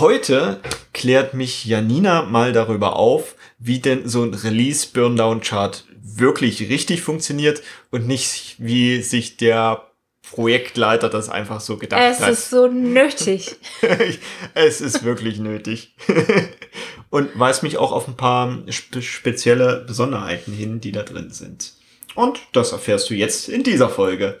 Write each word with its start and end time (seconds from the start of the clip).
Heute 0.00 0.60
klärt 0.92 1.34
mich 1.34 1.66
Janina 1.66 2.22
mal 2.22 2.52
darüber 2.52 2.96
auf, 2.96 3.36
wie 3.60 3.78
denn 3.78 4.08
so 4.08 4.24
ein 4.24 4.34
Release-Burndown-Chart 4.34 5.84
wirklich 6.02 6.68
richtig 6.68 7.00
funktioniert 7.00 7.62
und 7.92 8.08
nicht, 8.08 8.56
wie 8.58 9.02
sich 9.02 9.36
der 9.36 9.92
Projektleiter 10.28 11.08
das 11.08 11.28
einfach 11.28 11.60
so 11.60 11.76
gedacht 11.76 12.02
es 12.02 12.18
hat. 12.18 12.30
Es 12.30 12.38
ist 12.40 12.50
so 12.50 12.66
nötig. 12.66 13.54
es 14.54 14.80
ist 14.80 15.04
wirklich 15.04 15.38
nötig. 15.38 15.94
und 17.10 17.38
weist 17.38 17.62
mich 17.62 17.78
auch 17.78 17.92
auf 17.92 18.08
ein 18.08 18.16
paar 18.16 18.62
spe 18.70 19.00
spezielle 19.00 19.84
Besonderheiten 19.86 20.52
hin, 20.52 20.80
die 20.80 20.90
da 20.90 21.04
drin 21.04 21.30
sind. 21.30 21.74
Und 22.16 22.40
das 22.52 22.72
erfährst 22.72 23.10
du 23.10 23.14
jetzt 23.14 23.48
in 23.48 23.62
dieser 23.62 23.88
Folge. 23.88 24.40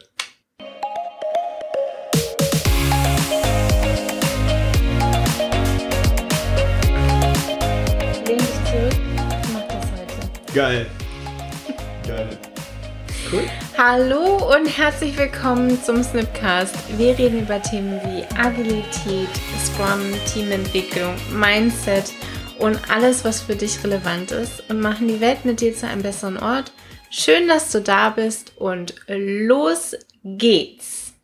Geil. 10.54 10.86
Geil. 12.06 12.38
Cool. 13.32 13.42
Hallo 13.76 14.54
und 14.54 14.66
herzlich 14.66 15.18
willkommen 15.18 15.82
zum 15.82 16.04
Snipcast. 16.04 16.96
Wir 16.96 17.18
reden 17.18 17.40
über 17.40 17.60
Themen 17.60 18.00
wie 18.04 18.24
Agilität, 18.38 19.28
Scrum, 19.58 20.00
Teamentwicklung, 20.32 21.16
Mindset 21.32 22.12
und 22.60 22.78
alles, 22.88 23.24
was 23.24 23.40
für 23.40 23.56
dich 23.56 23.82
relevant 23.82 24.30
ist 24.30 24.70
und 24.70 24.80
machen 24.80 25.08
die 25.08 25.20
Welt 25.20 25.44
mit 25.44 25.60
dir 25.60 25.74
zu 25.74 25.88
einem 25.88 26.02
besseren 26.02 26.38
Ort. 26.38 26.70
Schön, 27.10 27.48
dass 27.48 27.72
du 27.72 27.80
da 27.80 28.10
bist 28.10 28.56
und 28.56 28.94
los 29.08 29.96
geht's. 30.22 31.14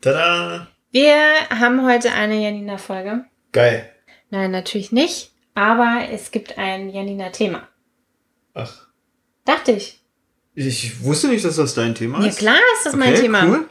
Tada! 0.00 0.68
Wir 0.92 1.16
haben 1.50 1.84
heute 1.84 2.12
eine 2.12 2.40
Janina-Folge. 2.40 3.24
Geil. 3.50 3.90
Nein, 4.30 4.52
natürlich 4.52 4.92
nicht, 4.92 5.32
aber 5.56 6.02
es 6.12 6.30
gibt 6.30 6.58
ein 6.58 6.88
Janina-Thema. 6.88 7.66
Ach. 8.54 8.86
Dachte 9.44 9.72
ich. 9.72 10.00
Ich 10.54 11.02
wusste 11.02 11.28
nicht, 11.28 11.44
dass 11.44 11.56
das 11.56 11.74
dein 11.74 11.94
Thema 11.94 12.20
Ja 12.20 12.26
ist. 12.28 12.38
klar 12.38 12.58
ist 12.78 12.86
das 12.86 12.96
mein 12.96 13.12
Okay, 13.12 13.22
Thema. 13.22 13.44
Cool. 13.46 13.68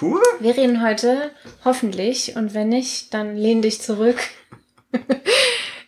Cool. 0.00 0.22
Wir 0.40 0.56
reden 0.56 0.82
heute 0.84 1.30
hoffentlich 1.64 2.34
und 2.36 2.52
wenn 2.54 2.68
nicht, 2.70 3.14
dann 3.14 3.36
lehn 3.36 3.62
dich 3.62 3.80
zurück. 3.80 4.18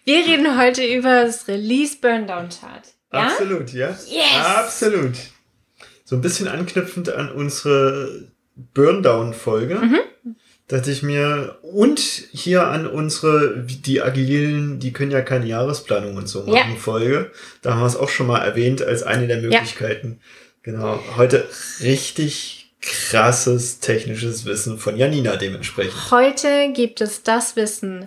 Wir 0.04 0.18
reden 0.24 0.56
heute 0.56 0.84
über 0.86 1.24
das 1.24 1.48
Release 1.48 1.96
Burndown 2.00 2.48
Chart. 2.50 2.86
Ja? 3.12 3.26
Absolut, 3.26 3.72
ja. 3.72 3.88
Yes! 3.88 4.24
Absolut. 4.44 5.14
So 6.04 6.14
ein 6.16 6.20
bisschen 6.22 6.46
anknüpfend 6.46 7.08
an 7.08 7.32
unsere 7.32 8.28
Burndown-Folge. 8.54 9.74
Mhm. 9.74 9.98
Dachte 10.68 10.90
ich 10.90 11.02
mir, 11.04 11.58
und 11.62 12.00
hier 12.00 12.66
an 12.66 12.88
unsere, 12.88 13.64
die 13.64 14.02
Agilen, 14.02 14.80
die 14.80 14.92
können 14.92 15.12
ja 15.12 15.20
keine 15.22 15.46
Jahresplanung 15.46 16.16
und 16.16 16.28
so 16.28 16.40
machen, 16.42 16.72
Ja. 16.72 16.76
Folge. 16.76 17.30
Da 17.62 17.74
haben 17.74 17.80
wir 17.80 17.86
es 17.86 17.94
auch 17.96 18.08
schon 18.08 18.26
mal 18.26 18.40
erwähnt 18.44 18.82
als 18.82 19.04
eine 19.04 19.28
der 19.28 19.40
Möglichkeiten. 19.40 20.20
Genau. 20.62 20.98
Heute 21.16 21.48
richtig 21.80 22.72
krasses 22.82 23.78
technisches 23.78 24.44
Wissen 24.44 24.78
von 24.78 24.96
Janina 24.96 25.36
dementsprechend. 25.36 26.10
Heute 26.10 26.72
gibt 26.72 27.00
es 27.00 27.22
das 27.22 27.54
Wissen, 27.54 28.06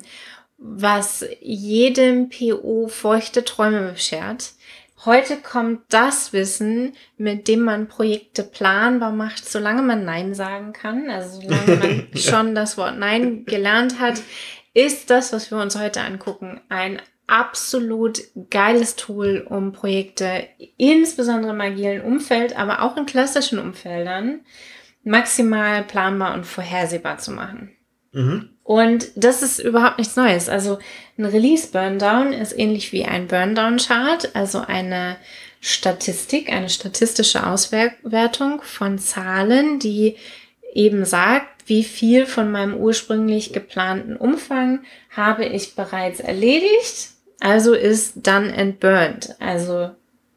was 0.57 1.25
jedem 1.41 2.29
PO 2.29 2.89
feuchte 2.89 3.45
Träume 3.45 3.93
beschert. 3.93 4.51
Heute 5.05 5.37
kommt 5.37 5.81
das 5.89 6.33
Wissen, 6.33 6.93
mit 7.17 7.47
dem 7.47 7.61
man 7.61 7.87
Projekte 7.87 8.43
planbar 8.43 9.13
macht, 9.13 9.49
solange 9.49 9.81
man 9.81 10.03
Nein 10.03 10.33
sagen 10.33 10.73
kann. 10.73 11.09
Also 11.09 11.41
solange 11.41 11.75
man 11.77 12.07
schon 12.15 12.53
das 12.53 12.77
Wort 12.77 12.97
Nein 12.97 13.45
gelernt 13.45 13.99
hat, 13.99 14.21
ist 14.73 15.09
das, 15.09 15.31
was 15.31 15.51
wir 15.51 15.57
uns 15.57 15.79
heute 15.79 16.01
angucken, 16.01 16.59
ein 16.67 17.01
absolut 17.27 18.21
geiles 18.49 18.95
Tool, 18.97 19.45
um 19.47 19.71
Projekte 19.71 20.47
insbesondere 20.77 21.51
im 21.51 21.61
agilen 21.61 22.01
Umfeld, 22.01 22.57
aber 22.57 22.81
auch 22.81 22.97
in 22.97 23.05
klassischen 23.05 23.59
Umfeldern 23.59 24.41
maximal 25.03 25.83
planbar 25.83 26.33
und 26.33 26.45
vorhersehbar 26.45 27.19
zu 27.19 27.31
machen. 27.31 27.71
Mhm. 28.11 28.49
Und 28.69 29.09
das 29.15 29.41
ist 29.41 29.57
überhaupt 29.57 29.97
nichts 29.97 30.15
Neues. 30.15 30.47
Also 30.47 30.77
ein 31.17 31.25
Release 31.25 31.69
Burndown 31.71 32.33
ist 32.33 32.55
ähnlich 32.55 32.93
wie 32.93 33.03
ein 33.03 33.25
Burndown 33.25 33.77
Chart, 33.77 34.29
also 34.35 34.59
eine 34.59 35.17
Statistik, 35.59 36.51
eine 36.51 36.69
statistische 36.69 37.47
Auswertung 37.47 38.61
von 38.61 38.99
Zahlen, 38.99 39.79
die 39.79 40.17
eben 40.71 41.03
sagt, 41.03 41.47
wie 41.65 41.83
viel 41.83 42.27
von 42.27 42.51
meinem 42.51 42.75
ursprünglich 42.75 43.53
geplanten 43.53 44.15
Umfang 44.15 44.81
habe 45.09 45.45
ich 45.45 45.73
bereits 45.73 46.19
erledigt. 46.19 47.13
Also 47.39 47.73
ist 47.73 48.17
done 48.17 48.55
and 48.55 48.79
burned. 48.79 49.35
Also 49.39 49.89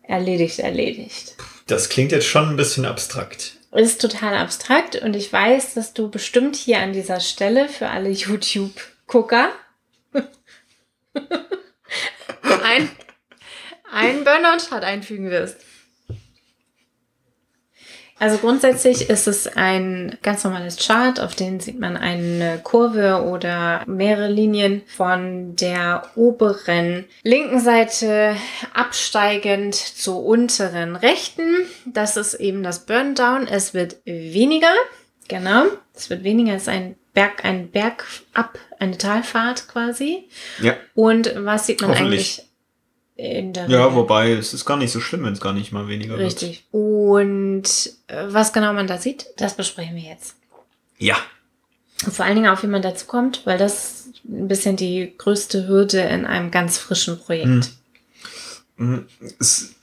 erledigt, 0.05 0.59
erledigt. 0.59 1.35
Das 1.67 1.91
klingt 1.91 2.13
jetzt 2.13 2.29
schon 2.29 2.49
ein 2.49 2.57
bisschen 2.57 2.87
abstrakt. 2.87 3.59
Ist 3.73 4.03
total 4.03 4.37
abstrakt 4.37 4.97
und 4.97 5.17
ich 5.17 5.33
weiß, 5.33 5.73
dass 5.75 5.95
du 5.95 6.11
bestimmt 6.11 6.57
hier 6.57 6.81
an 6.81 6.93
dieser 6.93 7.21
Stelle 7.21 7.71
für 7.71 7.89
alle 7.89 8.11
YouTube-Gucker 8.11 9.51
ein, 12.63 12.91
ein 13.91 14.25
Burnout-Chart 14.25 14.85
einfügen 14.85 15.31
wirst. 15.31 15.57
Also 18.23 18.39
grundsätzlich 18.39 19.11
ist 19.11 19.27
es 19.27 19.49
ein 19.49 20.17
ganz 20.23 20.45
normales 20.45 20.77
Chart, 20.77 21.19
auf 21.19 21.35
dem 21.35 21.59
sieht 21.59 21.81
man 21.81 21.97
eine 21.97 22.61
Kurve 22.63 23.25
oder 23.25 23.83
mehrere 23.89 24.29
Linien 24.29 24.83
von 24.87 25.57
der 25.57 26.05
oberen 26.15 27.07
linken 27.25 27.59
Seite 27.59 28.37
absteigend 28.75 29.75
zur 29.75 30.25
unteren 30.25 30.95
rechten. 30.95 31.67
Das 31.85 32.17
ist 32.17 32.35
eben 32.35 32.63
das 32.63 32.87
Burndown. 32.87 33.49
Es 33.49 33.75
wird 33.75 33.97
weniger. 34.05 34.73
Genau. 35.27 35.65
Es 35.93 36.09
wird 36.09 36.23
weniger. 36.23 36.55
Es 36.55 36.63
ist 36.63 36.69
ein 36.69 36.95
Berg, 37.15 37.45
ein 37.45 37.73
Berg 37.73 38.05
ab, 38.35 38.57
eine 38.79 38.99
Talfahrt 38.99 39.67
quasi. 39.67 40.29
Ja. 40.61 40.77
Und 40.95 41.35
was 41.39 41.67
sieht 41.67 41.81
man 41.81 41.91
eigentlich 41.91 42.45
in 43.17 43.53
der 43.53 43.69
Ja, 43.69 43.85
Regel? 43.85 43.97
wobei 43.97 44.33
es 44.33 44.55
ist 44.55 44.65
gar 44.65 44.77
nicht 44.77 44.91
so 44.93 45.01
schlimm, 45.01 45.25
wenn 45.25 45.33
es 45.35 45.41
gar 45.41 45.53
nicht 45.53 45.73
mal 45.73 45.89
weniger 45.89 46.19
wird. 46.19 46.27
Richtig. 46.27 46.65
Und 46.71 47.65
äh, 48.07 48.25
was 48.29 48.53
genau 48.53 48.73
man 48.73 48.87
da 48.87 48.99
sieht, 48.99 49.27
das 49.37 49.55
besprechen 49.57 49.95
wir 49.97 50.03
jetzt. 50.03 50.35
Ja. 50.99 51.17
Und 52.05 52.13
vor 52.15 52.25
allen 52.25 52.35
Dingen 52.37 52.49
auch, 52.49 52.63
wie 52.63 52.69
man 52.69 52.83
dazu 52.83 53.07
kommt, 53.07 53.43
weil 53.45 53.59
das 53.59 54.07
ein 54.25 54.49
bisschen 54.49 54.77
die 54.77 55.13
größte 55.19 55.69
Hürde 55.69 56.01
in 56.01 56.25
einem 56.27 56.51
ganz 56.51 56.79
frischen 56.79 57.19
Projekt. 57.19 57.71
Mhm. 58.77 59.07
Es, 59.39 59.75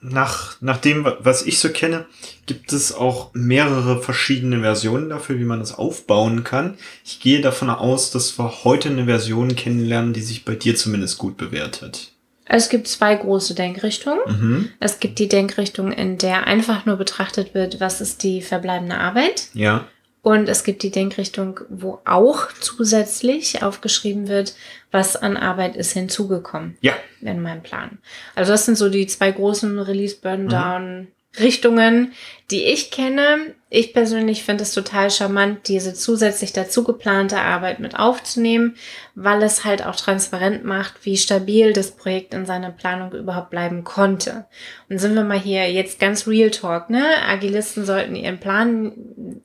nach, 0.00 0.60
nach 0.60 0.76
dem, 0.78 1.04
wa- 1.04 1.16
was 1.20 1.42
ich 1.42 1.58
so 1.58 1.68
kenne, 1.70 2.06
gibt 2.46 2.72
es 2.72 2.94
auch 2.94 3.30
mehrere 3.34 4.00
verschiedene 4.00 4.60
Versionen 4.60 5.08
dafür, 5.08 5.38
wie 5.38 5.44
man 5.44 5.58
das 5.58 5.74
aufbauen 5.74 6.44
kann. 6.44 6.78
Ich 7.04 7.18
gehe 7.20 7.40
davon 7.40 7.70
aus, 7.70 8.10
dass 8.12 8.38
wir 8.38 8.64
heute 8.64 8.88
eine 8.90 9.06
Version 9.06 9.56
kennenlernen, 9.56 10.12
die 10.12 10.20
sich 10.22 10.44
bei 10.44 10.54
dir 10.54 10.76
zumindest 10.76 11.18
gut 11.18 11.36
bewährt 11.36 11.82
hat. 11.82 12.12
Es 12.48 12.68
gibt 12.68 12.88
zwei 12.88 13.14
große 13.14 13.54
Denkrichtungen. 13.54 14.20
Mhm. 14.26 14.70
Es 14.80 15.00
gibt 15.00 15.18
die 15.18 15.28
Denkrichtung, 15.28 15.92
in 15.92 16.16
der 16.18 16.46
einfach 16.46 16.86
nur 16.86 16.96
betrachtet 16.96 17.54
wird, 17.54 17.80
was 17.80 18.00
ist 18.00 18.22
die 18.22 18.40
verbleibende 18.40 18.98
Arbeit. 18.98 19.48
Ja. 19.52 19.86
Und 20.22 20.48
es 20.48 20.64
gibt 20.64 20.82
die 20.82 20.90
Denkrichtung, 20.90 21.60
wo 21.68 22.00
auch 22.04 22.48
zusätzlich 22.60 23.62
aufgeschrieben 23.62 24.26
wird, 24.26 24.54
was 24.90 25.14
an 25.16 25.36
Arbeit 25.36 25.76
ist 25.76 25.92
hinzugekommen 25.92 26.76
Ja. 26.80 26.94
in 27.20 27.40
meinem 27.42 27.62
Plan. 27.62 27.98
Also 28.34 28.50
das 28.52 28.64
sind 28.66 28.76
so 28.76 28.88
die 28.88 29.06
zwei 29.06 29.30
großen 29.30 29.78
Release-Burn-Down-Richtungen, 29.78 32.12
die 32.50 32.64
ich 32.64 32.90
kenne. 32.90 33.54
Ich 33.68 33.92
persönlich 33.92 34.44
finde 34.44 34.62
es 34.62 34.72
total 34.72 35.10
charmant, 35.10 35.66
diese 35.66 35.92
zusätzlich 35.92 36.52
dazu 36.52 36.84
geplante 36.84 37.38
Arbeit 37.38 37.80
mit 37.80 37.98
aufzunehmen, 37.98 38.76
weil 39.16 39.42
es 39.42 39.64
halt 39.64 39.84
auch 39.84 39.96
transparent 39.96 40.64
macht, 40.64 41.04
wie 41.04 41.16
stabil 41.16 41.72
das 41.72 41.90
Projekt 41.90 42.32
in 42.32 42.46
seiner 42.46 42.70
Planung 42.70 43.12
überhaupt 43.12 43.50
bleiben 43.50 43.82
konnte. 43.82 44.46
Und 44.88 45.00
sind 45.00 45.16
wir 45.16 45.24
mal 45.24 45.38
hier 45.38 45.68
jetzt 45.72 45.98
ganz 45.98 46.28
Real 46.28 46.50
Talk, 46.50 46.90
ne? 46.90 47.04
Agilisten 47.26 47.84
sollten 47.84 48.14
ihren 48.14 48.38
Plan, 48.38 48.92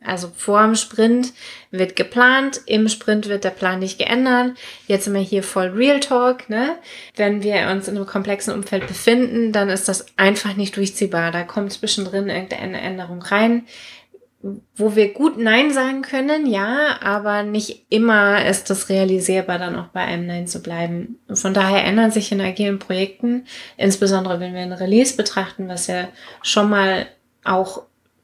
also 0.05 0.31
vor 0.35 0.61
dem 0.61 0.75
Sprint 0.75 1.33
wird 1.71 1.95
geplant, 1.95 2.61
im 2.67 2.89
Sprint 2.89 3.27
wird 3.27 3.43
der 3.43 3.49
Plan 3.49 3.79
nicht 3.79 3.97
geändert. 3.97 4.51
Jetzt 4.85 5.05
sind 5.05 5.15
wir 5.15 5.21
hier 5.21 5.41
voll 5.41 5.69
Real 5.69 5.99
Talk, 5.99 6.47
ne? 6.47 6.77
Wenn 7.15 7.41
wir 7.41 7.69
uns 7.71 7.87
in 7.87 7.95
einem 7.95 8.05
komplexen 8.05 8.53
Umfeld 8.53 8.85
befinden, 8.85 9.51
dann 9.51 9.69
ist 9.69 9.87
das 9.87 10.05
einfach 10.15 10.55
nicht 10.55 10.77
durchziehbar. 10.77 11.31
Da 11.31 11.41
kommt 11.41 11.73
zwischendrin 11.73 12.29
irgendeine 12.29 12.81
Änderung 12.91 13.21
rein 13.21 13.65
wo 14.75 14.95
wir 14.95 15.13
gut 15.13 15.37
Nein 15.37 15.71
sagen 15.71 16.01
können, 16.01 16.47
ja, 16.47 16.99
aber 17.01 17.43
nicht 17.43 17.85
immer 17.89 18.43
ist 18.45 18.69
das 18.69 18.89
realisierbar, 18.89 19.59
dann 19.59 19.75
auch 19.75 19.87
bei 19.87 20.01
einem 20.01 20.25
Nein 20.25 20.47
zu 20.47 20.61
bleiben. 20.61 21.19
Von 21.31 21.53
daher 21.53 21.83
ändern 21.83 22.11
sich 22.11 22.31
in 22.31 22.41
agilen 22.41 22.79
Projekten, 22.79 23.45
insbesondere 23.77 24.39
wenn 24.39 24.53
wir 24.53 24.61
ein 24.61 24.73
Release 24.73 25.15
betrachten, 25.15 25.67
was 25.67 25.87
ja 25.87 26.07
schon 26.41 26.69
mal 26.69 27.07
auch, 27.43 27.83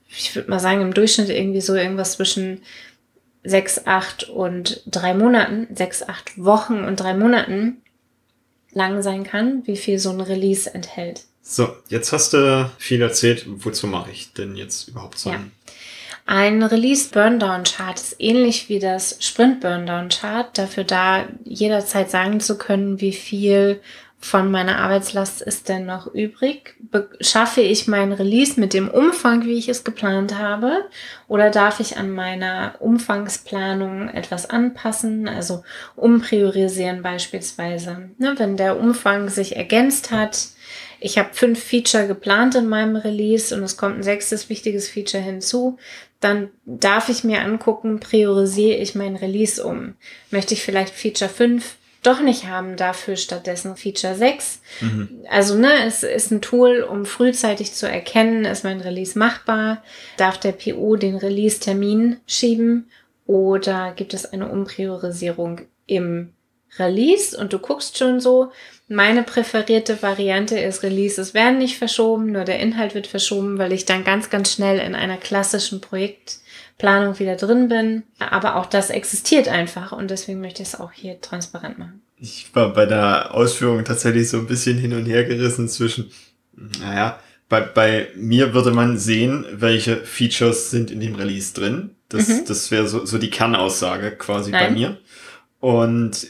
ich 0.10 0.36
würde 0.36 0.50
mal 0.50 0.60
sagen, 0.60 0.81
im 0.81 0.94
Durchschnitt 0.94 1.30
irgendwie 1.30 1.62
so 1.62 1.75
irgendwas 1.75 2.14
zwischen 2.14 2.62
sechs, 3.44 3.86
acht 3.86 4.28
und 4.28 4.81
drei 4.88 5.14
Monaten, 5.14 5.68
sechs, 5.75 6.02
acht 6.02 6.44
Wochen 6.44 6.84
und 6.84 7.00
drei 7.00 7.14
Monaten 7.14 7.84
lang 8.72 9.04
sein 9.04 9.24
kann, 9.24 9.66
wie 9.68 9.78
viel 9.78 10.00
so 10.00 10.10
ein 10.10 10.22
Release 10.22 10.74
enthält. 10.74 11.27
So, 11.50 11.70
jetzt 11.88 12.12
hast 12.12 12.34
du 12.34 12.70
viel 12.78 13.02
erzählt. 13.02 13.46
Wozu 13.48 13.88
mache 13.88 14.12
ich 14.12 14.34
denn 14.34 14.58
jetzt 14.58 14.90
überhaupt 14.90 15.18
so 15.18 15.32
ja. 15.32 15.40
Ein 16.26 16.62
Release 16.62 17.10
Burndown 17.10 17.64
Chart 17.64 17.98
ist 17.98 18.18
ähnlich 18.20 18.68
wie 18.68 18.80
das 18.80 19.16
Sprint 19.22 19.62
Burndown 19.62 20.10
Chart, 20.10 20.58
dafür 20.58 20.84
da 20.84 21.26
jederzeit 21.46 22.12
sagen 22.12 22.42
zu 22.42 22.58
können, 22.58 23.00
wie 23.00 23.14
viel 23.14 23.80
von 24.28 24.52
meiner 24.52 24.80
Arbeitslast 24.80 25.42
ist 25.42 25.70
denn 25.70 25.86
noch 25.86 26.14
übrig? 26.14 26.76
Schaffe 27.22 27.62
ich 27.62 27.88
mein 27.88 28.12
Release 28.12 28.60
mit 28.60 28.74
dem 28.74 28.90
Umfang, 28.90 29.46
wie 29.46 29.58
ich 29.58 29.70
es 29.70 29.86
geplant 29.86 30.38
habe? 30.38 30.84
Oder 31.30 31.50
darf 31.50 31.80
ich 31.80 31.96
an 31.96 32.12
meiner 32.12 32.76
Umfangsplanung 32.80 34.10
etwas 34.10 34.50
anpassen, 34.50 35.30
also 35.30 35.64
umpriorisieren 35.96 37.02
beispielsweise? 37.02 38.10
Ne, 38.18 38.34
wenn 38.38 38.58
der 38.58 38.78
Umfang 38.78 39.30
sich 39.30 39.56
ergänzt 39.56 40.12
hat, 40.12 40.50
ich 41.00 41.18
habe 41.18 41.30
fünf 41.32 41.64
Feature 41.64 42.08
geplant 42.08 42.56
in 42.56 42.68
meinem 42.68 42.98
Release 42.98 43.56
und 43.56 43.64
es 43.64 43.78
kommt 43.78 43.98
ein 43.98 44.04
sechstes 44.04 44.50
wichtiges 44.50 44.90
Feature 44.90 45.24
hinzu, 45.24 45.78
dann 46.20 46.50
darf 46.66 47.08
ich 47.08 47.24
mir 47.24 47.42
angucken, 47.42 48.02
priorisiere 48.02 48.78
ich 48.78 48.94
mein 48.94 49.16
Release 49.16 49.64
um. 49.64 49.94
Möchte 50.32 50.54
ich 50.54 50.64
vielleicht 50.64 50.94
Feature 50.94 51.30
5 51.30 51.78
doch 52.07 52.21
nicht 52.21 52.48
haben, 52.48 52.77
dafür 52.77 53.18
stattdessen 53.18 53.75
Feature 53.75 54.15
6. 54.15 54.62
Mhm. 54.81 55.09
Also, 55.30 55.56
ne, 55.56 55.86
es 55.86 56.04
ist 56.04 56.31
ein 56.31 56.42
Tool, 56.42 56.81
um 56.81 57.06
frühzeitig 57.06 57.74
zu 57.74 57.89
erkennen, 57.89 58.45
ist 58.45 58.63
mein 58.63 58.81
Release 58.81 59.18
machbar, 59.18 59.83
darf 60.15 60.39
der 60.39 60.54
PO 60.54 60.95
den 60.95 61.15
Release-Termin 61.15 62.18
schieben 62.25 62.89
oder 63.25 63.92
gibt 63.95 64.13
es 64.13 64.25
eine 64.25 64.48
Umpriorisierung 64.48 65.62
im 65.86 66.33
Release 66.80 67.38
und 67.38 67.54
du 67.54 67.59
guckst 67.59 67.98
schon 67.98 68.19
so, 68.19 68.51
meine 68.88 69.24
präferierte 69.24 70.01
Variante 70.01 70.57
ist 70.59 70.83
Releases 70.83 71.33
werden 71.33 71.57
nicht 71.57 71.77
verschoben, 71.77 72.31
nur 72.31 72.45
der 72.45 72.59
Inhalt 72.59 72.95
wird 72.95 73.07
verschoben, 73.07 73.57
weil 73.57 73.74
ich 73.74 73.86
dann 73.86 74.04
ganz, 74.04 74.30
ganz 74.30 74.54
schnell 74.54 74.80
in 74.80 74.95
einer 74.95 75.18
klassischen 75.18 75.81
Projektplanung 76.78 77.20
wieder 77.20 77.36
drin 77.36 77.68
bin. 77.68 78.04
Aber 78.20 78.56
auch 78.56 78.66
das 78.66 78.90
existiert 78.90 79.48
einfach 79.48 79.92
und 79.92 80.12
deswegen 80.12 80.40
möchte 80.40 80.62
ich 80.62 80.70
es 80.70 80.80
auch 80.80 80.92
hier 80.92 81.20
transparent 81.22 81.78
machen. 81.78 82.02
Ich 82.20 82.54
war 82.56 82.74
bei 82.74 82.86
der 82.86 83.34
Ausführung 83.34 83.84
tatsächlich 83.84 84.30
so 84.30 84.38
ein 84.38 84.48
bisschen 84.48 84.78
hin 84.78 84.94
und 84.94 85.06
her 85.06 85.24
gerissen 85.24 85.70
zwischen, 85.70 86.10
naja, 86.80 87.20
bei, 87.50 87.62
bei 87.62 88.10
mir 88.16 88.54
würde 88.54 88.72
man 88.72 88.98
sehen, 88.98 89.46
welche 89.52 89.98
Features 89.98 90.72
sind 90.72 90.92
in 90.92 91.00
dem 91.00 91.16
Release 91.16 91.54
drin. 91.54 91.92
Das, 92.10 92.28
mhm. 92.28 92.46
das 92.48 92.72
wäre 92.72 92.88
so, 92.88 93.06
so 93.06 93.18
die 93.18 93.30
Kernaussage 93.30 94.12
quasi 94.12 94.52
Nein. 94.52 94.66
bei 94.66 94.72
mir. 94.72 94.98
Und 95.60 96.28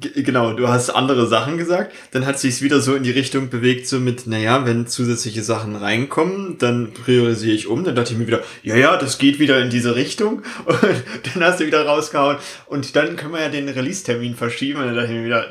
Genau, 0.00 0.52
du 0.54 0.68
hast 0.68 0.90
andere 0.90 1.26
Sachen 1.26 1.58
gesagt. 1.58 1.92
Dann 2.12 2.26
hat 2.26 2.38
sich 2.38 2.62
wieder 2.62 2.80
so 2.80 2.94
in 2.94 3.02
die 3.02 3.10
Richtung 3.10 3.50
bewegt, 3.50 3.86
so 3.86 4.00
mit, 4.00 4.26
naja, 4.26 4.64
wenn 4.64 4.86
zusätzliche 4.86 5.42
Sachen 5.42 5.76
reinkommen, 5.76 6.56
dann 6.58 6.92
priorisiere 6.92 7.54
ich 7.54 7.66
um. 7.66 7.84
Dann 7.84 7.94
dachte 7.94 8.12
ich 8.12 8.18
mir 8.18 8.26
wieder, 8.26 8.42
ja, 8.62 8.76
ja, 8.76 8.96
das 8.96 9.18
geht 9.18 9.38
wieder 9.38 9.60
in 9.60 9.70
diese 9.70 9.96
Richtung. 9.96 10.42
Und 10.64 11.34
dann 11.34 11.44
hast 11.44 11.60
du 11.60 11.66
wieder 11.66 11.84
rausgehauen. 11.84 12.38
Und 12.66 12.96
dann 12.96 13.16
können 13.16 13.32
wir 13.32 13.42
ja 13.42 13.48
den 13.48 13.68
Release-Termin 13.68 14.34
verschieben. 14.34 14.80
Und 14.80 14.86
dann 14.86 14.96
dachte 14.96 15.12
ich 15.12 15.18
mir 15.18 15.26
wieder, 15.26 15.46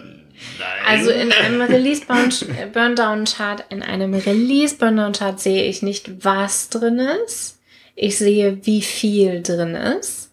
Nein. 0.57 0.67
Also 0.87 1.11
in 1.11 1.31
einem 1.31 1.61
Release 1.61 2.05
Burndown 2.05 3.25
Chart, 3.25 3.65
in 3.69 3.83
einem 3.83 4.13
Release 4.13 4.75
Burndown 4.75 5.11
Chart 5.11 5.39
sehe 5.39 5.65
ich 5.65 5.81
nicht, 5.81 6.23
was 6.23 6.69
drin 6.69 6.99
ist. 7.25 7.59
Ich 7.95 8.17
sehe, 8.17 8.59
wie 8.63 8.81
viel 8.81 9.43
drin 9.43 9.75
ist. 9.75 10.28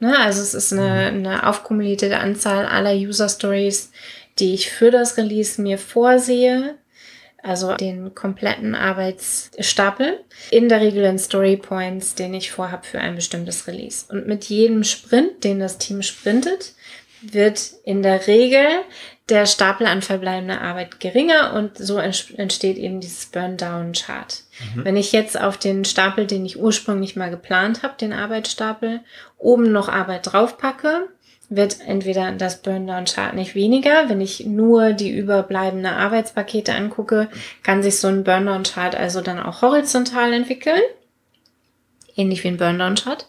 Ne? 0.00 0.18
Also 0.18 0.42
es 0.42 0.54
ist 0.54 0.72
eine, 0.72 1.10
mhm. 1.10 1.26
eine 1.26 1.46
aufkumulierte 1.46 2.18
Anzahl 2.18 2.66
aller 2.66 2.94
User 2.94 3.28
Stories, 3.28 3.90
die 4.38 4.54
ich 4.54 4.70
für 4.70 4.90
das 4.90 5.16
Release 5.16 5.60
mir 5.60 5.78
vorsehe. 5.78 6.76
Also 7.40 7.74
den 7.76 8.14
kompletten 8.16 8.74
Arbeitsstapel. 8.74 10.20
In 10.50 10.68
der 10.68 10.80
Regel 10.80 11.04
in 11.04 11.18
Story 11.20 11.56
Points, 11.56 12.16
den 12.16 12.34
ich 12.34 12.50
vorhabe 12.50 12.84
für 12.84 12.98
ein 12.98 13.14
bestimmtes 13.14 13.66
Release. 13.68 14.04
Und 14.08 14.26
mit 14.26 14.46
jedem 14.46 14.82
Sprint, 14.82 15.44
den 15.44 15.60
das 15.60 15.78
Team 15.78 16.02
sprintet, 16.02 16.74
wird 17.22 17.60
in 17.84 18.02
der 18.02 18.26
Regel 18.26 18.66
der 19.28 19.46
Stapel 19.46 19.86
an 19.86 20.02
verbleibender 20.02 20.60
Arbeit 20.60 21.00
geringer 21.00 21.54
und 21.54 21.78
so 21.78 21.98
entsteht 21.98 22.76
eben 22.76 23.00
dieses 23.00 23.26
Burn-Down-Chart. 23.26 24.42
Mhm. 24.74 24.84
Wenn 24.84 24.96
ich 24.96 25.12
jetzt 25.12 25.40
auf 25.40 25.56
den 25.56 25.84
Stapel, 25.84 26.26
den 26.26 26.44
ich 26.44 26.58
ursprünglich 26.58 27.16
mal 27.16 27.30
geplant 27.30 27.82
habe, 27.82 27.94
den 28.00 28.12
Arbeitsstapel, 28.12 29.00
oben 29.38 29.72
noch 29.72 29.88
Arbeit 29.88 30.32
draufpacke, 30.32 31.08
wird 31.50 31.78
entweder 31.86 32.32
das 32.32 32.60
Burn-Down-Chart 32.60 33.34
nicht 33.34 33.54
weniger. 33.54 34.08
Wenn 34.08 34.20
ich 34.20 34.44
nur 34.44 34.92
die 34.92 35.16
überbleibende 35.16 35.92
Arbeitspakete 35.92 36.74
angucke, 36.74 37.28
kann 37.62 37.82
sich 37.82 37.98
so 37.98 38.08
ein 38.08 38.24
Burn-Down-Chart 38.24 38.94
also 38.94 39.20
dann 39.22 39.40
auch 39.40 39.62
horizontal 39.62 40.32
entwickeln. 40.32 40.82
Ähnlich 42.16 42.44
wie 42.44 42.48
ein 42.48 42.58
Burn-Down-Chart. 42.58 43.26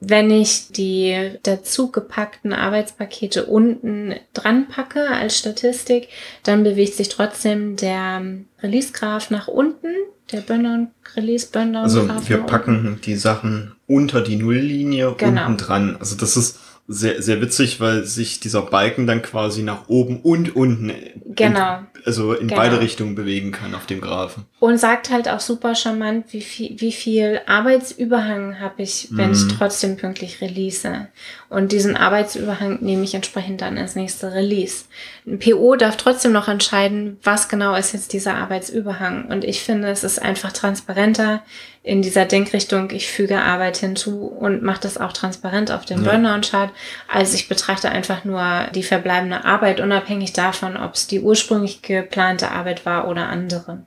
Wenn 0.00 0.30
ich 0.30 0.68
die 0.68 1.32
dazu 1.42 1.90
gepackten 1.90 2.52
Arbeitspakete 2.52 3.46
unten 3.46 4.14
dran 4.34 4.68
packe 4.68 5.08
als 5.08 5.38
Statistik, 5.38 6.08
dann 6.42 6.64
bewegt 6.64 6.94
sich 6.94 7.08
trotzdem 7.08 7.76
der 7.76 8.22
Release-Graph 8.62 9.30
nach 9.30 9.48
unten, 9.48 9.94
der 10.32 10.40
Burn-on 10.40 10.88
Release 11.14 11.46
Burn-down. 11.50 11.84
Also 11.84 12.08
wir 12.28 12.38
packen 12.38 13.00
die 13.04 13.16
Sachen 13.16 13.72
unter 13.86 14.20
die 14.20 14.36
Nulllinie 14.36 15.14
genau. 15.16 15.46
unten 15.46 15.58
dran. 15.58 15.96
Also 15.98 16.16
das 16.16 16.36
ist 16.36 16.58
sehr, 16.88 17.20
sehr 17.20 17.40
witzig, 17.40 17.80
weil 17.80 18.04
sich 18.04 18.38
dieser 18.38 18.62
Balken 18.62 19.06
dann 19.06 19.20
quasi 19.20 19.62
nach 19.62 19.88
oben 19.88 20.20
und 20.20 20.54
unten 20.54 20.92
genau. 21.34 21.78
in, 21.78 21.86
also 22.04 22.32
in 22.32 22.46
genau. 22.46 22.60
beide 22.60 22.80
Richtungen 22.80 23.16
bewegen 23.16 23.50
kann 23.50 23.74
auf 23.74 23.86
dem 23.86 24.00
Graphen. 24.00 24.44
Und 24.60 24.78
sagt 24.78 25.10
halt 25.10 25.28
auch 25.28 25.40
super 25.40 25.74
charmant, 25.74 26.26
wie 26.32 26.40
viel, 26.40 26.80
wie 26.80 26.92
viel 26.92 27.40
Arbeitsüberhang 27.46 28.60
habe 28.60 28.82
ich, 28.82 29.08
wenn 29.10 29.30
mm. 29.30 29.32
ich 29.32 29.44
mhm. 29.44 29.48
trotzdem 29.58 29.96
pünktlich 29.96 30.40
release. 30.40 31.08
Und 31.48 31.72
diesen 31.72 31.96
Arbeitsüberhang 31.96 32.78
nehme 32.82 33.02
ich 33.02 33.14
entsprechend 33.14 33.62
dann 33.62 33.78
als 33.78 33.96
nächste 33.96 34.32
Release. 34.32 34.84
Ein 35.26 35.40
PO 35.40 35.74
darf 35.74 35.96
trotzdem 35.96 36.32
noch 36.32 36.46
entscheiden, 36.46 37.18
was 37.24 37.48
genau 37.48 37.74
ist 37.74 37.92
jetzt 37.94 38.12
dieser 38.12 38.34
Arbeitsüberhang. 38.34 39.26
Und 39.26 39.44
ich 39.44 39.60
finde, 39.62 39.88
es 39.88 40.04
ist 40.04 40.22
einfach 40.22 40.52
transparenter, 40.52 41.42
in 41.86 42.02
dieser 42.02 42.24
Denkrichtung, 42.24 42.90
ich 42.90 43.06
füge 43.06 43.40
Arbeit 43.40 43.76
hinzu 43.76 44.26
und 44.26 44.60
mache 44.60 44.80
das 44.80 44.98
auch 44.98 45.12
transparent 45.12 45.70
auf 45.70 45.84
dem 45.84 46.02
ja. 46.02 46.10
Burnout-Chart, 46.10 46.72
als 47.06 47.32
ich 47.32 47.48
betrachte 47.48 47.88
einfach 47.88 48.24
nur 48.24 48.66
die 48.74 48.82
verbleibende 48.82 49.44
Arbeit, 49.44 49.80
unabhängig 49.80 50.32
davon, 50.32 50.76
ob 50.76 50.94
es 50.94 51.06
die 51.06 51.20
ursprünglich 51.20 51.82
geplante 51.82 52.50
Arbeit 52.50 52.84
war 52.86 53.06
oder 53.06 53.28
andere. 53.28 53.84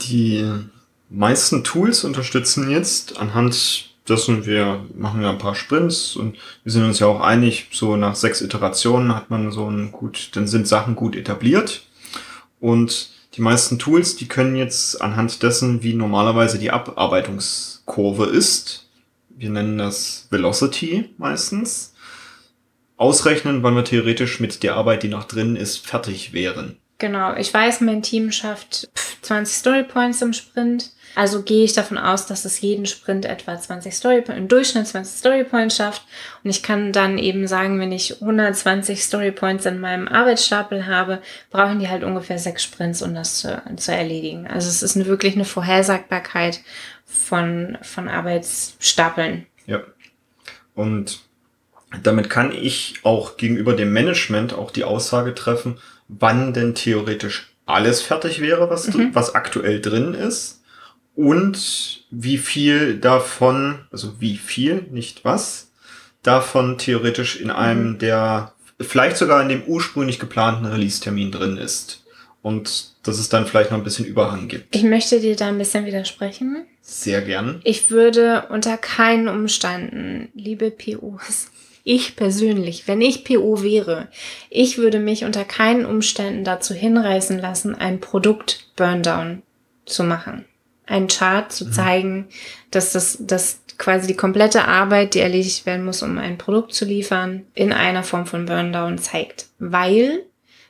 Die 0.00 0.42
meisten 1.10 1.62
Tools 1.64 2.02
unterstützen 2.02 2.70
jetzt 2.70 3.18
anhand 3.18 3.90
dessen, 4.08 4.46
wir 4.46 4.82
machen 4.96 5.20
ja 5.20 5.30
ein 5.30 5.38
paar 5.38 5.54
Sprints 5.54 6.16
und 6.16 6.38
wir 6.64 6.72
sind 6.72 6.84
uns 6.84 6.98
ja 6.98 7.08
auch 7.08 7.20
einig, 7.20 7.68
so 7.72 7.96
nach 7.96 8.14
sechs 8.14 8.40
Iterationen 8.40 9.14
hat 9.14 9.28
man 9.28 9.52
so 9.52 9.68
ein 9.68 9.92
gut, 9.92 10.30
dann 10.32 10.46
sind 10.46 10.66
Sachen 10.66 10.96
gut 10.96 11.14
etabliert 11.14 11.82
und 12.58 13.11
die 13.34 13.40
meisten 13.40 13.78
Tools, 13.78 14.16
die 14.16 14.28
können 14.28 14.56
jetzt 14.56 15.00
anhand 15.00 15.42
dessen, 15.42 15.82
wie 15.82 15.94
normalerweise 15.94 16.58
die 16.58 16.70
Abarbeitungskurve 16.70 18.26
ist, 18.26 18.88
wir 19.30 19.50
nennen 19.50 19.78
das 19.78 20.28
Velocity 20.30 21.10
meistens, 21.16 21.94
ausrechnen, 22.96 23.62
wann 23.62 23.74
wir 23.74 23.84
theoretisch 23.84 24.38
mit 24.38 24.62
der 24.62 24.76
Arbeit, 24.76 25.02
die 25.02 25.08
noch 25.08 25.24
drin 25.24 25.56
ist, 25.56 25.78
fertig 25.86 26.32
wären. 26.32 26.76
Genau, 27.02 27.34
ich 27.34 27.52
weiß, 27.52 27.80
mein 27.80 28.00
Team 28.00 28.30
schafft 28.30 28.88
20 29.22 29.56
Story 29.56 29.82
Points 29.82 30.22
im 30.22 30.32
Sprint. 30.32 30.90
Also 31.16 31.42
gehe 31.42 31.64
ich 31.64 31.72
davon 31.72 31.98
aus, 31.98 32.26
dass 32.26 32.44
es 32.44 32.60
jeden 32.60 32.86
Sprint 32.86 33.24
etwa 33.24 33.58
20 33.58 33.92
Story 33.92 34.22
im 34.28 34.46
Durchschnitt 34.46 34.86
20 34.86 35.18
Story 35.18 35.42
Points 35.42 35.74
schafft. 35.74 36.02
Und 36.44 36.50
ich 36.50 36.62
kann 36.62 36.92
dann 36.92 37.18
eben 37.18 37.48
sagen, 37.48 37.80
wenn 37.80 37.90
ich 37.90 38.22
120 38.22 39.02
Story 39.02 39.32
Points 39.32 39.66
in 39.66 39.80
meinem 39.80 40.06
Arbeitsstapel 40.06 40.86
habe, 40.86 41.20
brauchen 41.50 41.80
die 41.80 41.88
halt 41.88 42.04
ungefähr 42.04 42.38
sechs 42.38 42.62
Sprints, 42.62 43.02
um 43.02 43.16
das 43.16 43.38
zu, 43.38 43.60
zu 43.78 43.90
erledigen. 43.90 44.46
Also 44.46 44.68
es 44.68 44.84
ist 44.84 45.04
wirklich 45.04 45.34
eine 45.34 45.44
Vorhersagbarkeit 45.44 46.60
von, 47.04 47.78
von 47.82 48.08
Arbeitsstapeln. 48.08 49.46
Ja. 49.66 49.80
Und 50.76 51.18
damit 52.00 52.30
kann 52.30 52.52
ich 52.52 53.00
auch 53.02 53.36
gegenüber 53.36 53.74
dem 53.74 53.92
Management 53.92 54.54
auch 54.54 54.70
die 54.70 54.84
Aussage 54.84 55.34
treffen, 55.34 55.80
wann 56.18 56.52
denn 56.52 56.74
theoretisch 56.74 57.54
alles 57.66 58.02
fertig 58.02 58.40
wäre, 58.40 58.70
was, 58.70 58.92
mhm. 58.92 59.14
was 59.14 59.34
aktuell 59.34 59.80
drin 59.80 60.14
ist 60.14 60.62
und 61.14 62.04
wie 62.10 62.38
viel 62.38 62.98
davon, 62.98 63.80
also 63.90 64.20
wie 64.20 64.36
viel, 64.36 64.86
nicht 64.90 65.24
was, 65.24 65.70
davon 66.22 66.78
theoretisch 66.78 67.40
in 67.40 67.50
einem 67.50 67.90
mhm. 67.90 67.98
der, 67.98 68.52
vielleicht 68.80 69.16
sogar 69.16 69.42
in 69.42 69.48
dem 69.48 69.62
ursprünglich 69.64 70.18
geplanten 70.18 70.66
Release-Termin 70.66 71.32
drin 71.32 71.56
ist. 71.56 71.98
Und 72.40 72.94
dass 73.04 73.20
es 73.20 73.28
dann 73.28 73.46
vielleicht 73.46 73.70
noch 73.70 73.78
ein 73.78 73.84
bisschen 73.84 74.04
Überhang 74.04 74.48
gibt. 74.48 74.74
Ich 74.74 74.82
möchte 74.82 75.20
dir 75.20 75.36
da 75.36 75.46
ein 75.46 75.58
bisschen 75.58 75.86
widersprechen. 75.86 76.66
Sehr 76.80 77.22
gern. 77.22 77.60
Ich 77.62 77.92
würde 77.92 78.46
unter 78.50 78.76
keinen 78.76 79.28
Umständen, 79.28 80.28
liebe 80.34 80.72
POs, 80.72 81.52
ich 81.84 82.16
persönlich, 82.16 82.86
wenn 82.86 83.00
ich 83.00 83.24
PO 83.24 83.62
wäre, 83.62 84.08
ich 84.50 84.78
würde 84.78 84.98
mich 84.98 85.24
unter 85.24 85.44
keinen 85.44 85.84
Umständen 85.84 86.44
dazu 86.44 86.74
hinreißen 86.74 87.38
lassen, 87.38 87.74
ein 87.74 88.00
Produkt 88.00 88.68
Burndown 88.76 89.42
zu 89.84 90.04
machen. 90.04 90.44
Einen 90.86 91.08
Chart 91.08 91.50
zu 91.50 91.66
mhm. 91.66 91.72
zeigen, 91.72 92.28
dass 92.70 92.92
das, 92.92 93.18
dass 93.20 93.60
quasi 93.78 94.06
die 94.06 94.16
komplette 94.16 94.66
Arbeit, 94.66 95.14
die 95.14 95.20
erledigt 95.20 95.66
werden 95.66 95.84
muss, 95.84 96.02
um 96.02 96.18
ein 96.18 96.38
Produkt 96.38 96.74
zu 96.74 96.84
liefern, 96.84 97.46
in 97.54 97.72
einer 97.72 98.02
Form 98.02 98.26
von 98.26 98.46
Burndown 98.46 98.98
zeigt. 98.98 99.46
Weil 99.58 100.24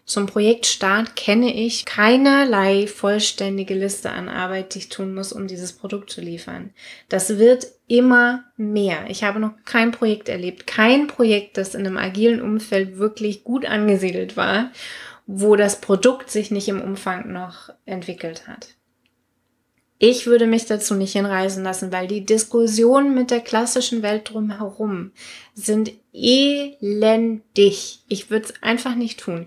zum 0.04 0.26
Projektstart 0.26 1.14
kenne 1.14 1.54
ich 1.54 1.84
keinerlei 1.84 2.86
vollständige 2.86 3.74
Liste 3.74 4.10
an 4.10 4.28
Arbeit, 4.28 4.74
die 4.74 4.80
ich 4.80 4.88
tun 4.88 5.14
muss, 5.14 5.32
um 5.32 5.46
dieses 5.46 5.72
Produkt 5.72 6.10
zu 6.10 6.20
liefern. 6.20 6.70
Das 7.08 7.38
wird 7.38 7.66
immer 7.86 8.44
mehr. 8.56 9.04
Ich 9.08 9.22
habe 9.22 9.38
noch 9.38 9.52
kein 9.64 9.92
Projekt 9.92 10.28
erlebt, 10.28 10.66
kein 10.66 11.06
Projekt, 11.06 11.56
das 11.56 11.74
in 11.74 11.86
einem 11.86 11.98
agilen 11.98 12.42
Umfeld 12.42 12.98
wirklich 12.98 13.44
gut 13.44 13.64
angesiedelt 13.64 14.36
war, 14.36 14.72
wo 15.26 15.54
das 15.54 15.80
Produkt 15.80 16.30
sich 16.30 16.50
nicht 16.50 16.68
im 16.68 16.82
Umfang 16.82 17.32
noch 17.32 17.70
entwickelt 17.86 18.48
hat. 18.48 18.74
Ich 20.04 20.26
würde 20.26 20.48
mich 20.48 20.66
dazu 20.66 20.96
nicht 20.96 21.12
hinreißen 21.12 21.62
lassen, 21.62 21.92
weil 21.92 22.08
die 22.08 22.26
Diskussionen 22.26 23.14
mit 23.14 23.30
der 23.30 23.38
klassischen 23.38 24.02
Welt 24.02 24.32
drumherum 24.32 25.12
sind 25.54 25.92
elendig. 26.12 28.00
Ich 28.08 28.28
würde 28.28 28.46
es 28.46 28.62
einfach 28.64 28.96
nicht 28.96 29.20
tun. 29.20 29.46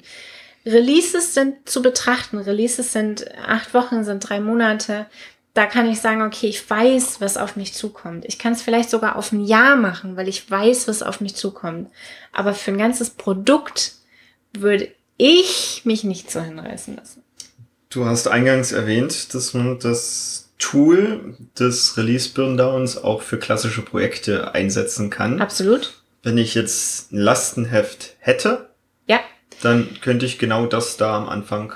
Releases 0.66 1.34
sind 1.34 1.70
zu 1.70 1.82
betrachten. 1.82 2.38
Releases 2.38 2.92
sind 2.92 3.26
acht 3.38 3.74
Wochen, 3.74 4.04
sind 4.04 4.28
drei 4.28 4.40
Monate. 4.40 5.06
Da 5.54 5.68
kann 5.68 5.90
ich 5.90 6.02
sagen, 6.02 6.22
okay, 6.22 6.48
ich 6.48 6.70
weiß, 6.70 7.22
was 7.22 7.38
auf 7.38 7.56
mich 7.56 7.74
zukommt. 7.74 8.26
Ich 8.26 8.40
kann 8.40 8.54
es 8.54 8.62
vielleicht 8.62 8.90
sogar 8.90 9.16
auf 9.16 9.32
ein 9.32 9.46
Jahr 9.46 9.76
machen, 9.76 10.18
weil 10.18 10.28
ich 10.28 10.50
weiß, 10.50 10.88
was 10.88 11.04
auf 11.04 11.22
mich 11.22 11.36
zukommt. 11.36 11.90
Aber 12.34 12.54
für 12.54 12.72
ein 12.72 12.78
ganzes 12.78 13.12
Produkt 13.12 13.94
würde 14.54 14.90
ich 15.18 15.82
mich 15.86 16.04
nicht 16.04 16.32
so 16.32 16.42
hinreißen 16.42 16.96
lassen. 16.96 17.24
Du 17.90 18.06
hast 18.06 18.28
eingangs 18.28 18.74
erwähnt, 18.74 19.34
dass 19.34 19.54
man 19.54 19.80
das 19.80 20.50
Tool 20.58 21.38
des 21.58 21.96
Release 21.98 22.30
Burndowns 22.30 22.98
auch 22.98 23.22
für 23.22 23.38
klassische 23.38 23.82
Projekte 23.82 24.54
einsetzen 24.54 25.10
kann. 25.10 25.42
Absolut. 25.42 26.02
Wenn 26.24 26.38
ich 26.38 26.56
jetzt 26.56 27.12
ein 27.12 27.20
Lastenheft 27.20 28.16
hätte, 28.20 28.65
dann 29.66 29.90
könnte 30.02 30.26
ich 30.26 30.40
genau 30.40 30.66
das 30.66 30.98
da 30.98 31.18
am 31.18 31.28
Anfang 31.28 31.74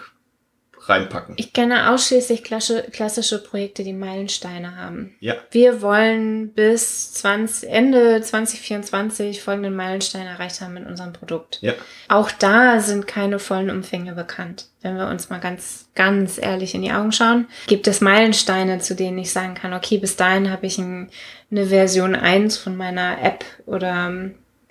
reinpacken. 0.89 1.35
Ich 1.37 1.53
kenne 1.53 1.91
ausschließlich 1.91 2.43
klassische, 2.43 3.39
Projekte, 3.39 3.83
die 3.83 3.93
Meilensteine 3.93 4.75
haben. 4.75 5.15
Ja. 5.19 5.35
Wir 5.51 5.81
wollen 5.81 6.53
bis 6.53 7.13
20, 7.13 7.69
Ende 7.69 8.21
2024 8.21 9.41
folgenden 9.41 9.75
Meilenstein 9.75 10.25
erreicht 10.25 10.61
haben 10.61 10.73
mit 10.73 10.87
unserem 10.87 11.13
Produkt. 11.13 11.59
Ja. 11.61 11.73
Auch 12.07 12.31
da 12.31 12.79
sind 12.79 13.07
keine 13.07 13.39
vollen 13.39 13.69
Umfänge 13.69 14.13
bekannt. 14.13 14.65
Wenn 14.81 14.97
wir 14.97 15.07
uns 15.07 15.29
mal 15.29 15.39
ganz, 15.39 15.89
ganz 15.95 16.37
ehrlich 16.37 16.73
in 16.73 16.81
die 16.81 16.91
Augen 16.91 17.11
schauen, 17.11 17.47
gibt 17.67 17.87
es 17.87 18.01
Meilensteine, 18.01 18.79
zu 18.79 18.95
denen 18.95 19.19
ich 19.19 19.31
sagen 19.31 19.55
kann, 19.55 19.73
okay, 19.73 19.97
bis 19.97 20.15
dahin 20.15 20.51
habe 20.51 20.65
ich 20.65 20.77
ein, 20.77 21.09
eine 21.51 21.67
Version 21.67 22.15
1 22.15 22.57
von 22.57 22.75
meiner 22.75 23.21
App 23.21 23.43
oder 23.65 24.11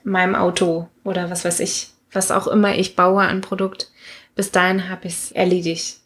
meinem 0.03 0.35
Auto 0.35 0.89
oder 1.05 1.31
was 1.31 1.45
weiß 1.45 1.61
ich 1.61 1.91
was 2.13 2.31
auch 2.31 2.47
immer 2.47 2.77
ich 2.77 2.97
baue 2.97 3.23
an 3.23 3.41
Produkt, 3.41 3.91
bis 4.35 4.51
dahin 4.51 4.89
habe 4.89 5.07
ich 5.07 5.15
es 5.15 5.33
erledigt. 5.33 5.99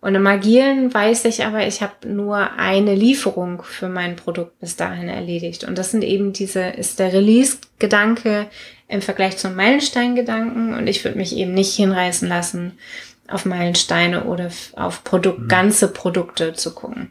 Und 0.00 0.14
im 0.14 0.26
Agilen 0.26 0.94
weiß 0.94 1.24
ich 1.24 1.44
aber, 1.44 1.66
ich 1.66 1.82
habe 1.82 2.08
nur 2.08 2.52
eine 2.52 2.94
Lieferung 2.94 3.62
für 3.64 3.88
mein 3.88 4.14
Produkt 4.14 4.60
bis 4.60 4.76
dahin 4.76 5.08
erledigt. 5.08 5.64
Und 5.64 5.76
das 5.76 5.90
sind 5.90 6.04
eben 6.04 6.32
diese, 6.32 6.60
ist 6.60 7.00
der 7.00 7.12
Release-Gedanke 7.12 8.46
im 8.86 9.02
Vergleich 9.02 9.38
zum 9.38 9.56
Meilenstein-Gedanken. 9.56 10.74
Und 10.74 10.86
ich 10.86 11.04
würde 11.04 11.18
mich 11.18 11.36
eben 11.36 11.52
nicht 11.52 11.74
hinreißen 11.74 12.28
lassen, 12.28 12.78
auf 13.26 13.44
Meilensteine 13.44 14.24
oder 14.24 14.50
auf 14.76 15.02
Produkt, 15.02 15.40
mhm. 15.40 15.48
ganze 15.48 15.88
Produkte 15.88 16.52
zu 16.54 16.74
gucken. 16.74 17.10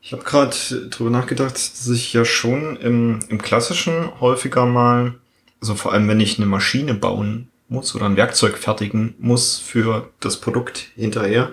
Ich 0.00 0.12
habe 0.12 0.22
gerade 0.22 0.56
drüber 0.90 1.10
nachgedacht, 1.10 1.54
dass 1.54 1.88
ich 1.88 2.12
ja 2.12 2.24
schon 2.24 2.76
im, 2.76 3.20
im 3.28 3.40
Klassischen 3.40 4.20
häufiger 4.20 4.66
mal, 4.66 5.14
also 5.60 5.74
vor 5.74 5.92
allem 5.92 6.08
wenn 6.08 6.20
ich 6.20 6.38
eine 6.38 6.46
Maschine 6.46 6.94
bauen 6.94 7.48
muss 7.74 7.94
oder 7.94 8.06
ein 8.06 8.16
Werkzeug 8.16 8.56
fertigen 8.56 9.14
muss 9.18 9.58
für 9.58 10.10
das 10.20 10.40
Produkt 10.40 10.86
hinterher, 10.94 11.52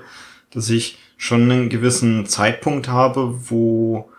dass 0.52 0.70
ich 0.70 0.98
schon 1.18 1.52
einen 1.52 1.70
gewissen 1.70 2.26
Zeitpunkt 2.26 2.88
habe, 2.88 3.50
wo 3.50 4.10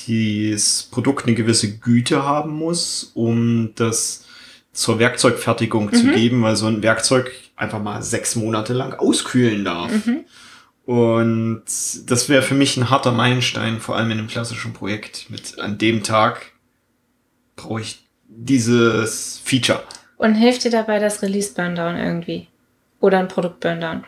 dieses 0.00 0.82
Produkt 0.84 1.26
eine 1.26 1.34
gewisse 1.34 1.78
Güte 1.78 2.22
haben 2.24 2.52
muss, 2.52 3.12
um 3.14 3.72
das 3.74 4.24
zur 4.72 4.98
Werkzeugfertigung 4.98 5.86
mhm. 5.86 5.94
zu 5.94 6.06
geben, 6.08 6.42
weil 6.42 6.56
so 6.56 6.66
ein 6.66 6.82
Werkzeug 6.82 7.32
einfach 7.56 7.82
mal 7.82 8.02
sechs 8.02 8.36
Monate 8.36 8.74
lang 8.74 8.92
auskühlen 8.92 9.64
darf. 9.64 9.90
Mhm. 10.06 10.24
Und 10.84 11.64
das 12.06 12.28
wäre 12.28 12.42
für 12.42 12.54
mich 12.54 12.76
ein 12.76 12.90
harter 12.90 13.10
Meilenstein, 13.10 13.80
vor 13.80 13.96
allem 13.96 14.10
in 14.12 14.18
einem 14.18 14.28
klassischen 14.28 14.72
Projekt. 14.72 15.28
Mit 15.30 15.58
an 15.58 15.78
dem 15.78 16.04
Tag 16.04 16.52
brauche 17.56 17.80
ich 17.80 18.06
dieses 18.28 19.40
Feature. 19.42 19.82
Und 20.16 20.34
hilft 20.34 20.64
dir 20.64 20.70
dabei 20.70 20.98
das 20.98 21.22
Release 21.22 21.52
Burndown 21.52 21.96
irgendwie? 21.96 22.48
Oder 23.00 23.18
ein 23.18 23.28
Produkt 23.28 23.60
Burndown? 23.60 24.04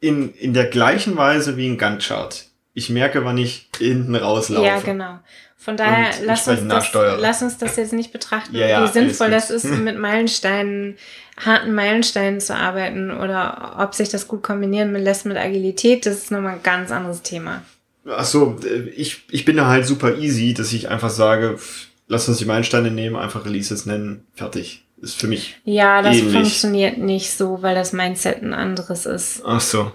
In, 0.00 0.34
in 0.34 0.52
der 0.52 0.66
gleichen 0.66 1.16
Weise 1.16 1.56
wie 1.56 1.68
ein 1.68 1.78
Gantt-Chart. 1.78 2.46
Ich 2.74 2.90
merke, 2.90 3.24
wann 3.24 3.38
ich 3.38 3.68
hinten 3.78 4.14
rauslaufe. 4.14 4.66
Ja, 4.66 4.80
genau. 4.80 5.20
Von 5.64 5.78
daher 5.78 6.12
lass 6.22 6.46
uns, 6.46 6.68
das, 6.68 6.92
lass 6.92 7.40
uns 7.40 7.56
das 7.56 7.76
jetzt 7.76 7.94
nicht 7.94 8.12
betrachten, 8.12 8.54
ja, 8.54 8.66
ja, 8.66 8.84
wie 8.84 8.92
sinnvoll 8.92 9.30
das 9.30 9.48
ist, 9.48 9.64
mit 9.80 9.98
Meilensteinen, 9.98 10.98
harten 11.42 11.74
Meilensteinen 11.74 12.38
zu 12.38 12.54
arbeiten 12.54 13.10
oder 13.10 13.76
ob 13.78 13.94
sich 13.94 14.10
das 14.10 14.28
gut 14.28 14.42
kombinieren 14.42 14.92
lässt 14.92 15.24
mit 15.24 15.38
Agilität, 15.38 16.04
das 16.04 16.16
ist 16.16 16.30
nochmal 16.30 16.56
ein 16.56 16.62
ganz 16.62 16.90
anderes 16.90 17.22
Thema. 17.22 17.62
Ach 18.06 18.26
so, 18.26 18.58
ich, 18.94 19.22
ich 19.30 19.46
bin 19.46 19.56
da 19.56 19.66
halt 19.66 19.86
super 19.86 20.18
easy, 20.18 20.52
dass 20.52 20.70
ich 20.74 20.90
einfach 20.90 21.08
sage, 21.08 21.58
lass 22.06 22.28
uns 22.28 22.38
die 22.38 22.44
Meilensteine 22.44 22.90
nehmen, 22.90 23.16
einfach 23.16 23.44
Releases 23.44 23.86
nennen, 23.86 24.26
fertig. 24.34 24.84
Ist 25.00 25.20
für 25.20 25.26
mich. 25.26 25.56
Ja, 25.64 26.00
das 26.00 26.16
ähnlich. 26.16 26.32
funktioniert 26.32 26.98
nicht 26.98 27.30
so, 27.32 27.60
weil 27.60 27.74
das 27.74 27.92
Mindset 27.92 28.42
ein 28.42 28.54
anderes 28.54 29.04
ist. 29.04 29.42
Ach 29.44 29.60
so. 29.60 29.92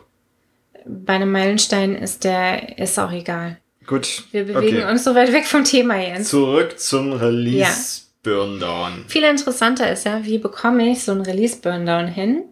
Bei 0.85 1.13
einem 1.13 1.31
Meilenstein 1.31 1.95
ist 1.95 2.23
der, 2.23 2.77
ist 2.77 2.99
auch 2.99 3.11
egal. 3.11 3.57
Gut. 3.87 4.25
Wir 4.31 4.43
bewegen 4.43 4.83
okay. 4.83 4.91
uns 4.91 5.03
so 5.03 5.15
weit 5.15 5.33
weg 5.33 5.47
vom 5.47 5.63
Thema 5.63 5.95
jetzt. 5.99 6.29
Zurück 6.29 6.79
zum 6.79 7.13
Release 7.13 7.57
ja. 7.57 7.73
Burndown. 8.21 9.05
Viel 9.07 9.23
interessanter 9.23 9.91
ist 9.91 10.05
ja, 10.05 10.23
wie 10.25 10.37
bekomme 10.37 10.91
ich 10.91 11.03
so 11.03 11.11
ein 11.11 11.21
Release 11.21 11.57
Burndown 11.57 12.07
hin, 12.07 12.43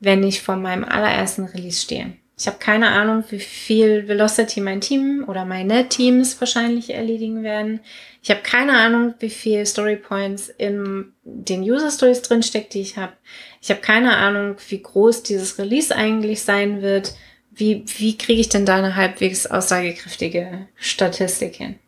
wenn 0.00 0.24
ich 0.24 0.42
vor 0.42 0.56
meinem 0.56 0.84
allerersten 0.84 1.44
Release 1.44 1.82
stehe. 1.82 2.14
Ich 2.38 2.46
habe 2.46 2.58
keine 2.58 2.90
Ahnung, 2.90 3.24
wie 3.30 3.40
viel 3.40 4.08
Velocity 4.08 4.60
mein 4.60 4.82
Team 4.82 5.24
oder 5.26 5.46
meine 5.46 5.88
Teams 5.88 6.38
wahrscheinlich 6.38 6.90
erledigen 6.90 7.42
werden. 7.42 7.80
Ich 8.22 8.30
habe 8.30 8.42
keine 8.42 8.76
Ahnung, 8.76 9.14
wie 9.20 9.30
viel 9.30 9.64
Story 9.64 9.96
Points 9.96 10.50
in 10.50 11.14
den 11.24 11.62
User 11.62 11.90
Stories 11.90 12.20
drinsteckt, 12.20 12.74
die 12.74 12.82
ich 12.82 12.98
habe. 12.98 13.14
Ich 13.62 13.70
habe 13.70 13.80
keine 13.80 14.18
Ahnung, 14.18 14.56
wie 14.68 14.82
groß 14.82 15.22
dieses 15.22 15.58
Release 15.58 15.94
eigentlich 15.96 16.42
sein 16.42 16.82
wird. 16.82 17.14
Wie, 17.52 17.84
wie 17.96 18.18
kriege 18.18 18.40
ich 18.40 18.50
denn 18.50 18.66
da 18.66 18.76
eine 18.76 18.96
halbwegs 18.96 19.46
aussagekräftige 19.46 20.68
Statistik 20.74 21.56
hin? 21.56 21.78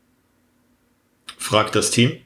Fragt 1.36 1.74
das 1.74 1.90
Team. 1.90 2.22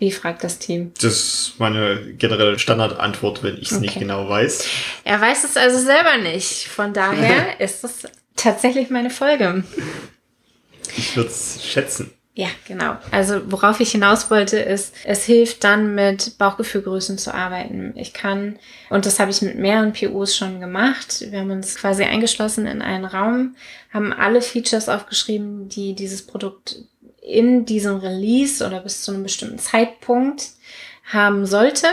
Wie 0.00 0.10
fragt 0.10 0.42
das 0.42 0.58
Team? 0.58 0.92
Das 0.94 1.12
ist 1.12 1.54
meine 1.58 2.14
generelle 2.14 2.58
Standardantwort, 2.58 3.42
wenn 3.42 3.58
ich 3.58 3.70
es 3.70 3.72
okay. 3.72 3.80
nicht 3.82 3.98
genau 3.98 4.26
weiß. 4.30 4.66
Er 5.04 5.20
weiß 5.20 5.44
es 5.44 5.58
also 5.58 5.78
selber 5.78 6.16
nicht. 6.16 6.68
Von 6.68 6.94
daher 6.94 7.60
ist 7.60 7.84
es 7.84 8.04
tatsächlich 8.34 8.88
meine 8.88 9.10
Folge. 9.10 9.62
Ich 10.96 11.14
würde 11.16 11.28
es 11.28 11.62
schätzen. 11.62 12.12
Ja, 12.32 12.48
genau. 12.66 12.96
Also 13.10 13.42
worauf 13.52 13.80
ich 13.80 13.92
hinaus 13.92 14.30
wollte, 14.30 14.58
ist, 14.58 14.94
es 15.04 15.24
hilft 15.24 15.64
dann 15.64 15.94
mit 15.94 16.38
Bauchgefühlgrößen 16.38 17.18
zu 17.18 17.34
arbeiten. 17.34 17.92
Ich 17.96 18.14
kann, 18.14 18.58
und 18.88 19.04
das 19.04 19.20
habe 19.20 19.30
ich 19.30 19.42
mit 19.42 19.58
mehreren 19.58 19.92
POs 19.92 20.34
schon 20.34 20.60
gemacht, 20.60 21.26
wir 21.30 21.40
haben 21.40 21.50
uns 21.50 21.74
quasi 21.74 22.04
eingeschlossen 22.04 22.66
in 22.66 22.80
einen 22.80 23.04
Raum, 23.04 23.56
haben 23.92 24.14
alle 24.14 24.40
Features 24.40 24.88
aufgeschrieben, 24.88 25.68
die 25.68 25.94
dieses 25.94 26.24
Produkt 26.24 26.76
in 27.20 27.64
diesem 27.64 27.96
Release 27.96 28.64
oder 28.64 28.80
bis 28.80 29.02
zu 29.02 29.12
einem 29.12 29.22
bestimmten 29.22 29.58
Zeitpunkt 29.58 30.50
haben 31.04 31.46
sollte, 31.46 31.86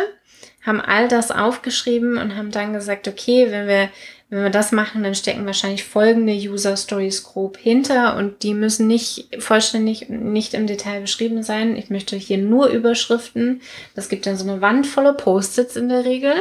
haben 0.61 0.81
all 0.81 1.07
das 1.07 1.31
aufgeschrieben 1.31 2.17
und 2.17 2.35
haben 2.35 2.51
dann 2.51 2.73
gesagt, 2.73 3.07
okay, 3.07 3.47
wenn 3.51 3.67
wir, 3.67 3.89
wenn 4.29 4.43
wir 4.43 4.49
das 4.49 4.71
machen, 4.71 5.03
dann 5.03 5.15
stecken 5.15 5.45
wahrscheinlich 5.45 5.85
folgende 5.85 6.33
User 6.33 6.75
Stories 6.75 7.23
grob 7.23 7.57
hinter 7.57 8.17
und 8.17 8.43
die 8.43 8.53
müssen 8.53 8.87
nicht 8.87 9.29
vollständig, 9.39 10.09
nicht 10.09 10.53
im 10.53 10.67
Detail 10.67 11.01
beschrieben 11.01 11.41
sein. 11.43 11.77
Ich 11.77 11.89
möchte 11.89 12.17
hier 12.17 12.37
nur 12.37 12.67
Überschriften. 12.67 13.61
Das 13.95 14.09
gibt 14.09 14.25
dann 14.25 14.37
so 14.37 14.49
eine 14.49 14.61
Wand 14.61 14.87
voller 14.87 15.13
Post-its 15.13 15.75
in 15.75 15.89
der 15.89 16.05
Regel. 16.05 16.33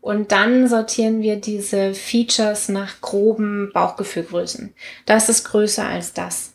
Und 0.00 0.32
dann 0.32 0.66
sortieren 0.66 1.20
wir 1.20 1.36
diese 1.36 1.92
Features 1.94 2.68
nach 2.68 3.00
groben 3.02 3.70
Bauchgefühlgrößen. 3.74 4.72
Das 5.04 5.28
ist 5.28 5.44
größer 5.44 5.84
als 5.84 6.14
das. 6.14 6.54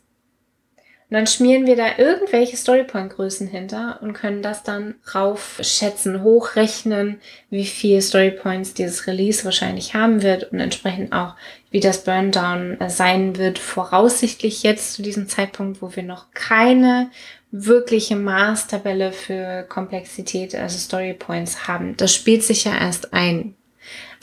Und 1.09 1.17
dann 1.17 1.27
schmieren 1.27 1.67
wir 1.67 1.75
da 1.75 1.99
irgendwelche 1.99 2.57
Storypoint-Größen 2.57 3.47
hinter 3.47 3.99
und 4.01 4.13
können 4.13 4.41
das 4.41 4.63
dann 4.63 4.95
raufschätzen, 5.13 6.23
hochrechnen, 6.23 7.21
wie 7.51 7.65
viel 7.65 8.01
Storypoints 8.01 8.73
dieses 8.73 9.05
Release 9.05 9.45
wahrscheinlich 9.45 9.93
haben 9.93 10.23
wird 10.23 10.51
und 10.51 10.59
entsprechend 10.59 11.13
auch, 11.13 11.35
wie 11.69 11.79
das 11.79 12.03
Burndown 12.05 12.77
sein 12.87 13.37
wird, 13.37 13.59
voraussichtlich 13.59 14.63
jetzt 14.63 14.93
zu 14.93 15.03
diesem 15.03 15.27
Zeitpunkt, 15.27 15.83
wo 15.83 15.95
wir 15.95 16.03
noch 16.03 16.31
keine 16.33 17.11
wirkliche 17.51 18.15
Maßtabelle 18.15 19.11
für 19.11 19.63
Komplexität, 19.69 20.55
also 20.55 20.77
Storypoints 20.79 21.67
haben. 21.67 21.95
Das 21.97 22.15
spielt 22.15 22.43
sich 22.43 22.63
ja 22.63 22.75
erst 22.75 23.13
ein. 23.13 23.53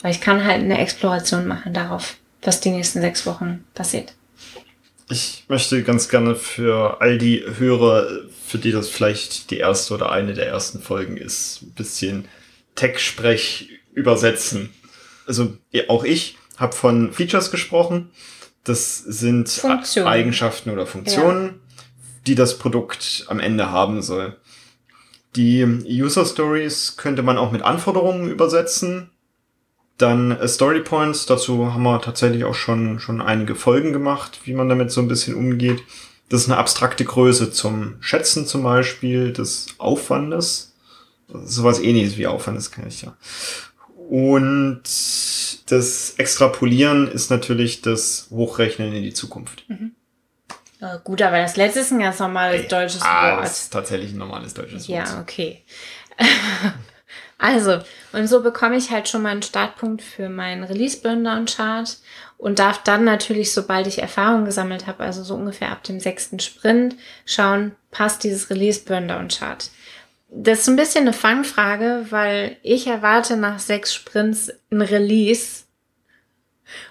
Weil 0.01 0.11
ich 0.11 0.19
kann 0.19 0.43
halt 0.43 0.61
eine 0.61 0.79
Exploration 0.79 1.47
machen 1.47 1.73
darauf, 1.73 2.17
was 2.41 2.59
die 2.59 2.71
nächsten 2.71 2.99
sechs 2.99 3.25
Wochen 3.25 3.63
passiert. 3.73 4.13
Ich 5.09 5.45
möchte 5.47 5.83
ganz 5.83 6.09
gerne 6.09 6.35
für 6.35 7.01
all 7.01 7.17
die 7.17 7.43
Hörer, 7.57 8.07
für 8.45 8.57
die 8.57 8.71
das 8.71 8.89
vielleicht 8.89 9.51
die 9.51 9.57
erste 9.57 9.93
oder 9.93 10.11
eine 10.11 10.33
der 10.33 10.47
ersten 10.47 10.81
Folgen 10.81 11.17
ist, 11.17 11.61
ein 11.61 11.71
bisschen 11.71 12.27
Tech-Sprech 12.75 13.69
übersetzen. 13.93 14.73
Also 15.27 15.57
auch 15.87 16.03
ich 16.03 16.37
habe 16.57 16.73
von 16.73 17.11
Features 17.11 17.51
gesprochen. 17.51 18.11
Das 18.63 18.97
sind 18.97 19.49
Funktion. 19.49 20.07
Eigenschaften 20.07 20.69
oder 20.69 20.87
Funktionen, 20.87 21.45
ja. 21.45 21.83
die 22.27 22.35
das 22.35 22.57
Produkt 22.57 23.25
am 23.27 23.39
Ende 23.39 23.71
haben 23.71 24.01
soll. 24.01 24.37
Die 25.35 25.63
User 25.63 26.25
Stories 26.25 26.95
könnte 26.95 27.23
man 27.23 27.37
auch 27.37 27.51
mit 27.51 27.63
Anforderungen 27.63 28.29
übersetzen. 28.29 29.09
Dann 29.97 30.31
äh, 30.31 30.47
Story 30.47 30.81
Points, 30.81 31.25
dazu 31.25 31.73
haben 31.73 31.83
wir 31.83 32.01
tatsächlich 32.01 32.43
auch 32.43 32.55
schon, 32.55 32.99
schon 32.99 33.21
einige 33.21 33.55
Folgen 33.55 33.93
gemacht, 33.93 34.41
wie 34.45 34.53
man 34.53 34.69
damit 34.69 34.91
so 34.91 35.01
ein 35.01 35.07
bisschen 35.07 35.35
umgeht. 35.35 35.83
Das 36.29 36.41
ist 36.41 36.49
eine 36.49 36.57
abstrakte 36.57 37.05
Größe 37.05 37.51
zum 37.51 37.95
Schätzen 37.99 38.47
zum 38.47 38.63
Beispiel 38.63 39.33
des 39.33 39.67
Aufwandes. 39.77 40.73
Sowas 41.27 41.79
ähnliches 41.79 42.17
wie 42.17 42.27
Aufwand, 42.27 42.57
das 42.57 42.71
kann 42.71 42.87
ich 42.87 43.03
ja. 43.03 43.15
Und 44.09 44.83
das 45.67 46.15
Extrapolieren 46.17 47.07
ist 47.07 47.29
natürlich 47.29 47.81
das 47.81 48.27
Hochrechnen 48.29 48.93
in 48.93 49.03
die 49.03 49.13
Zukunft. 49.13 49.65
Mhm. 49.67 49.93
Gut, 51.03 51.21
aber 51.21 51.37
das 51.37 51.55
letzte 51.55 51.79
ist 51.79 51.91
ein 51.91 51.99
ganz 51.99 52.19
normales 52.19 52.67
deutsches 52.67 53.01
ah, 53.03 53.37
Wort. 53.37 53.45
Das 53.45 53.61
ist 53.61 53.73
tatsächlich 53.73 54.11
ein 54.11 54.17
normales 54.17 54.53
deutsches 54.53 54.89
Wort. 54.89 55.07
Ja, 55.07 55.21
okay. 55.21 55.63
Also, 57.43 57.79
und 58.13 58.27
so 58.27 58.41
bekomme 58.41 58.77
ich 58.77 58.89
halt 58.89 59.09
schon 59.09 59.21
mal 59.21 59.31
einen 59.31 59.41
Startpunkt 59.41 60.01
für 60.01 60.29
meinen 60.29 60.63
Release-Burndown-Chart 60.63 61.97
und 62.37 62.57
darf 62.57 62.81
dann 62.83 63.03
natürlich, 63.03 63.51
sobald 63.51 63.85
ich 63.85 64.01
Erfahrung 64.01 64.45
gesammelt 64.45 64.87
habe, 64.87 65.03
also 65.03 65.23
so 65.23 65.35
ungefähr 65.35 65.71
ab 65.71 65.83
dem 65.83 65.99
sechsten 65.99 66.39
Sprint, 66.39 66.95
schauen, 67.25 67.75
passt 67.91 68.23
dieses 68.23 68.49
Release-Burndown-Chart. 68.49 69.69
Das 70.29 70.59
ist 70.59 70.69
ein 70.69 70.77
bisschen 70.77 71.01
eine 71.01 71.11
Fangfrage, 71.11 72.05
weil 72.11 72.55
ich 72.63 72.87
erwarte 72.87 73.35
nach 73.35 73.59
sechs 73.59 73.93
Sprints 73.93 74.49
ein 74.71 74.81
Release 74.81 75.62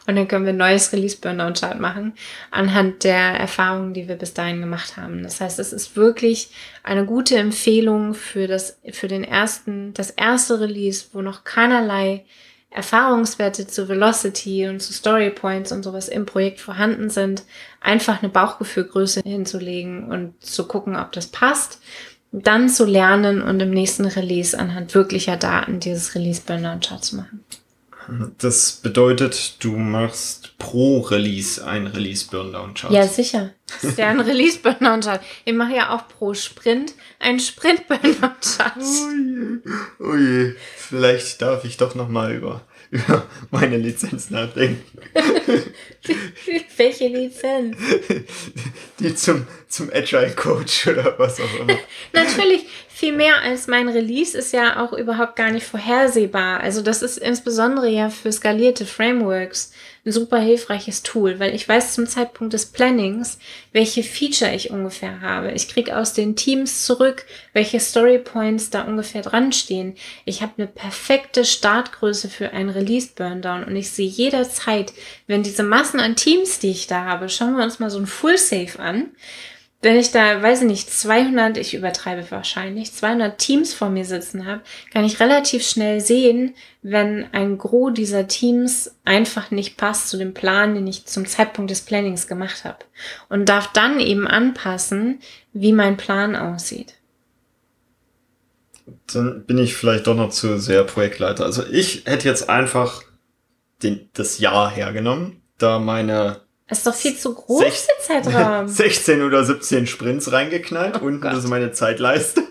und 0.06 0.16
dann 0.16 0.26
können 0.26 0.44
wir 0.44 0.52
ein 0.52 0.56
neues 0.56 0.92
Release-Burnout-Chart 0.92 1.78
machen 1.78 2.14
anhand 2.50 3.04
der 3.04 3.38
Erfahrungen, 3.38 3.94
die 3.94 4.08
wir 4.08 4.16
bis 4.16 4.34
dahin 4.34 4.60
gemacht 4.60 4.96
haben. 4.96 5.22
Das 5.22 5.40
heißt, 5.40 5.58
es 5.58 5.72
ist 5.72 5.96
wirklich 5.96 6.50
eine 6.82 7.04
gute 7.04 7.36
Empfehlung 7.36 8.14
für 8.14 8.48
das, 8.48 8.80
für 8.90 9.08
den 9.08 9.22
ersten, 9.22 9.94
das 9.94 10.10
erste 10.10 10.60
Release, 10.60 11.06
wo 11.12 11.22
noch 11.22 11.44
keinerlei 11.44 12.24
Erfahrungswerte 12.70 13.66
zu 13.66 13.88
Velocity 13.88 14.66
und 14.66 14.80
zu 14.80 14.92
Story 14.92 15.30
Points 15.30 15.72
und 15.72 15.82
sowas 15.82 16.08
im 16.08 16.26
Projekt 16.26 16.58
vorhanden 16.58 17.10
sind, 17.10 17.44
einfach 17.80 18.22
eine 18.22 18.32
Bauchgefühlgröße 18.32 19.20
hinzulegen 19.24 20.04
und 20.10 20.42
zu 20.42 20.66
gucken, 20.66 20.96
ob 20.96 21.12
das 21.12 21.26
passt, 21.26 21.80
dann 22.32 22.70
zu 22.70 22.86
lernen 22.86 23.42
und 23.42 23.60
im 23.60 23.70
nächsten 23.70 24.06
Release 24.06 24.58
anhand 24.58 24.94
wirklicher 24.94 25.36
Daten 25.36 25.80
dieses 25.80 26.14
Release 26.14 26.40
Burnout 26.44 26.80
Chart 26.80 27.04
zu 27.04 27.16
machen. 27.16 27.44
Das 28.38 28.72
bedeutet, 28.72 29.56
du 29.64 29.76
machst 29.76 30.58
pro 30.58 31.00
Release 31.00 31.64
ein 31.64 31.86
Release 31.86 32.26
Burndown 32.30 32.74
Chart. 32.74 32.92
Ja, 32.92 33.06
sicher. 33.06 33.50
Das 33.66 33.84
ist 33.84 33.98
ja 33.98 34.08
ein 34.08 34.20
Release 34.20 34.58
Burndown 34.58 35.00
Chart. 35.00 35.22
Ich 35.44 35.54
mache 35.54 35.74
ja 35.74 35.94
auch 35.94 36.08
pro 36.08 36.34
Sprint 36.34 36.94
ein 37.18 37.40
Sprint 37.40 37.86
Burndown 37.88 38.34
Chart. 38.40 38.76
Oh 38.78 39.10
je. 39.10 39.58
oh 40.00 40.16
je. 40.16 40.54
Vielleicht 40.76 41.42
darf 41.42 41.64
ich 41.64 41.76
doch 41.76 41.94
noch 41.94 42.08
mal 42.08 42.32
über 42.32 42.62
über 42.92 43.26
meine 43.50 43.78
Lizenz 43.78 44.28
nachdenken. 44.28 44.82
Welche 46.76 47.08
Lizenz? 47.08 47.76
Die 48.98 49.14
zum, 49.14 49.46
zum 49.66 49.90
Agile 49.90 50.32
Coach 50.36 50.88
oder 50.88 51.18
was 51.18 51.40
auch 51.40 51.60
immer. 51.60 51.78
Natürlich, 52.12 52.66
viel 52.88 53.16
mehr 53.16 53.40
als 53.40 53.66
mein 53.66 53.88
Release 53.88 54.36
ist 54.36 54.52
ja 54.52 54.84
auch 54.84 54.92
überhaupt 54.92 55.36
gar 55.36 55.50
nicht 55.50 55.66
vorhersehbar. 55.66 56.60
Also 56.60 56.82
das 56.82 57.00
ist 57.00 57.16
insbesondere 57.16 57.88
ja 57.88 58.10
für 58.10 58.30
skalierte 58.30 58.84
Frameworks 58.84 59.72
ein 60.04 60.10
super 60.10 60.38
hilfreiches 60.38 61.04
Tool, 61.04 61.38
weil 61.38 61.54
ich 61.54 61.68
weiß 61.68 61.94
zum 61.94 62.08
Zeitpunkt 62.08 62.52
des 62.52 62.66
Plannings, 62.66 63.38
welche 63.72 64.02
Feature 64.02 64.52
ich 64.52 64.70
ungefähr 64.70 65.20
habe. 65.20 65.52
Ich 65.52 65.68
kriege 65.68 65.96
aus 65.96 66.12
den 66.12 66.34
Teams 66.34 66.84
zurück, 66.84 67.24
welche 67.52 67.78
Story 67.78 68.18
Points 68.18 68.70
da 68.70 68.82
ungefähr 68.82 69.22
dran 69.22 69.52
stehen. 69.52 69.94
Ich 70.24 70.42
habe 70.42 70.54
eine 70.58 70.66
perfekte 70.66 71.44
Startgröße 71.44 72.28
für 72.28 72.50
ein 72.50 72.68
Release 72.68 73.10
Burndown 73.14 73.62
und 73.62 73.76
ich 73.76 73.90
sehe 73.90 74.08
jederzeit, 74.08 74.92
wenn 75.28 75.44
diese 75.44 75.62
Massen 75.62 76.00
an 76.00 76.16
Teams, 76.16 76.58
die 76.58 76.72
ich 76.72 76.88
da 76.88 77.04
habe, 77.04 77.28
schauen 77.28 77.56
wir 77.56 77.62
uns 77.62 77.78
mal 77.78 77.90
so 77.90 77.98
ein 77.98 78.06
Full 78.06 78.38
Safe 78.38 78.80
an 78.80 79.10
wenn 79.82 79.96
ich 79.96 80.12
da, 80.12 80.40
weiß 80.40 80.62
ich 80.62 80.68
nicht, 80.68 80.92
200, 80.92 81.58
ich 81.58 81.74
übertreibe 81.74 82.24
wahrscheinlich, 82.30 82.92
200 82.92 83.36
Teams 83.36 83.74
vor 83.74 83.90
mir 83.90 84.04
sitzen 84.04 84.46
habe, 84.46 84.62
kann 84.92 85.04
ich 85.04 85.18
relativ 85.18 85.66
schnell 85.66 86.00
sehen, 86.00 86.54
wenn 86.82 87.26
ein 87.32 87.58
Gros 87.58 87.92
dieser 87.92 88.28
Teams 88.28 88.94
einfach 89.04 89.50
nicht 89.50 89.76
passt 89.76 90.08
zu 90.08 90.18
dem 90.18 90.34
Plan, 90.34 90.76
den 90.76 90.86
ich 90.86 91.06
zum 91.06 91.26
Zeitpunkt 91.26 91.72
des 91.72 91.80
Plannings 91.80 92.28
gemacht 92.28 92.64
habe. 92.64 92.78
Und 93.28 93.48
darf 93.48 93.72
dann 93.72 93.98
eben 93.98 94.28
anpassen, 94.28 95.18
wie 95.52 95.72
mein 95.72 95.96
Plan 95.96 96.36
aussieht. 96.36 96.94
Dann 99.12 99.44
bin 99.44 99.58
ich 99.58 99.74
vielleicht 99.74 100.06
doch 100.06 100.14
noch 100.14 100.30
zu 100.30 100.60
sehr 100.60 100.84
Projektleiter. 100.84 101.44
Also 101.44 101.66
ich 101.66 102.04
hätte 102.06 102.28
jetzt 102.28 102.48
einfach 102.48 103.02
den, 103.82 104.08
das 104.12 104.38
Jahr 104.38 104.70
hergenommen, 104.70 105.42
da 105.58 105.80
meine 105.80 106.41
das 106.72 106.78
ist 106.78 106.86
doch 106.86 106.94
viel 106.94 107.14
zu 107.18 107.34
groß, 107.34 107.58
Sech 107.60 107.86
der 107.86 108.22
Zeitraum. 108.22 108.66
16 108.66 109.20
oder 109.22 109.44
17 109.44 109.86
Sprints 109.86 110.32
reingeknallt. 110.32 111.00
Oh 111.02 111.04
Unten 111.04 111.20
Gott. 111.20 111.34
ist 111.34 111.46
meine 111.46 111.72
Zeitleiste. 111.72 112.44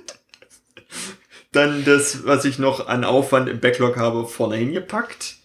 Dann 1.51 1.83
das, 1.85 2.23
was 2.23 2.45
ich 2.45 2.59
noch 2.59 2.87
an 2.87 3.03
Aufwand 3.03 3.49
im 3.49 3.59
Backlog 3.59 3.97
habe, 3.97 4.27
vorne 4.27 4.57
hingepackt. 4.57 5.37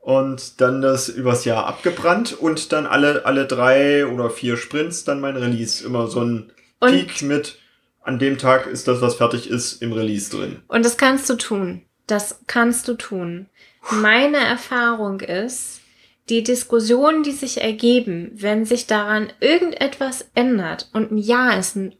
Und 0.00 0.60
dann 0.60 0.82
das 0.82 1.08
übers 1.08 1.46
Jahr 1.46 1.66
abgebrannt 1.66 2.34
und 2.38 2.72
dann 2.72 2.86
alle, 2.86 3.24
alle 3.24 3.46
drei 3.46 4.06
oder 4.06 4.28
vier 4.28 4.58
Sprints 4.58 5.04
dann 5.04 5.20
mein 5.20 5.36
Release. 5.36 5.82
Immer 5.82 6.06
so 6.08 6.20
ein 6.20 6.52
und 6.80 6.90
Peak 6.90 7.22
mit, 7.22 7.58
an 8.02 8.18
dem 8.18 8.36
Tag 8.36 8.66
ist 8.66 8.88
das, 8.88 9.00
was 9.00 9.14
fertig 9.14 9.48
ist, 9.48 9.80
im 9.80 9.92
Release 9.94 10.30
drin. 10.30 10.60
Und 10.68 10.84
das 10.84 10.98
kannst 10.98 11.30
du 11.30 11.34
tun. 11.34 11.80
Das 12.06 12.40
kannst 12.46 12.88
du 12.88 12.94
tun. 12.94 13.46
Meine 13.90 14.36
Erfahrung 14.38 15.20
ist, 15.20 15.80
die 16.28 16.42
Diskussionen, 16.42 17.22
die 17.22 17.32
sich 17.32 17.60
ergeben, 17.62 18.30
wenn 18.34 18.64
sich 18.64 18.86
daran 18.86 19.32
irgendetwas 19.40 20.28
ändert, 20.34 20.88
und 20.92 21.12
ein 21.12 21.18
Jahr 21.18 21.58
ist 21.58 21.76
ein 21.76 21.94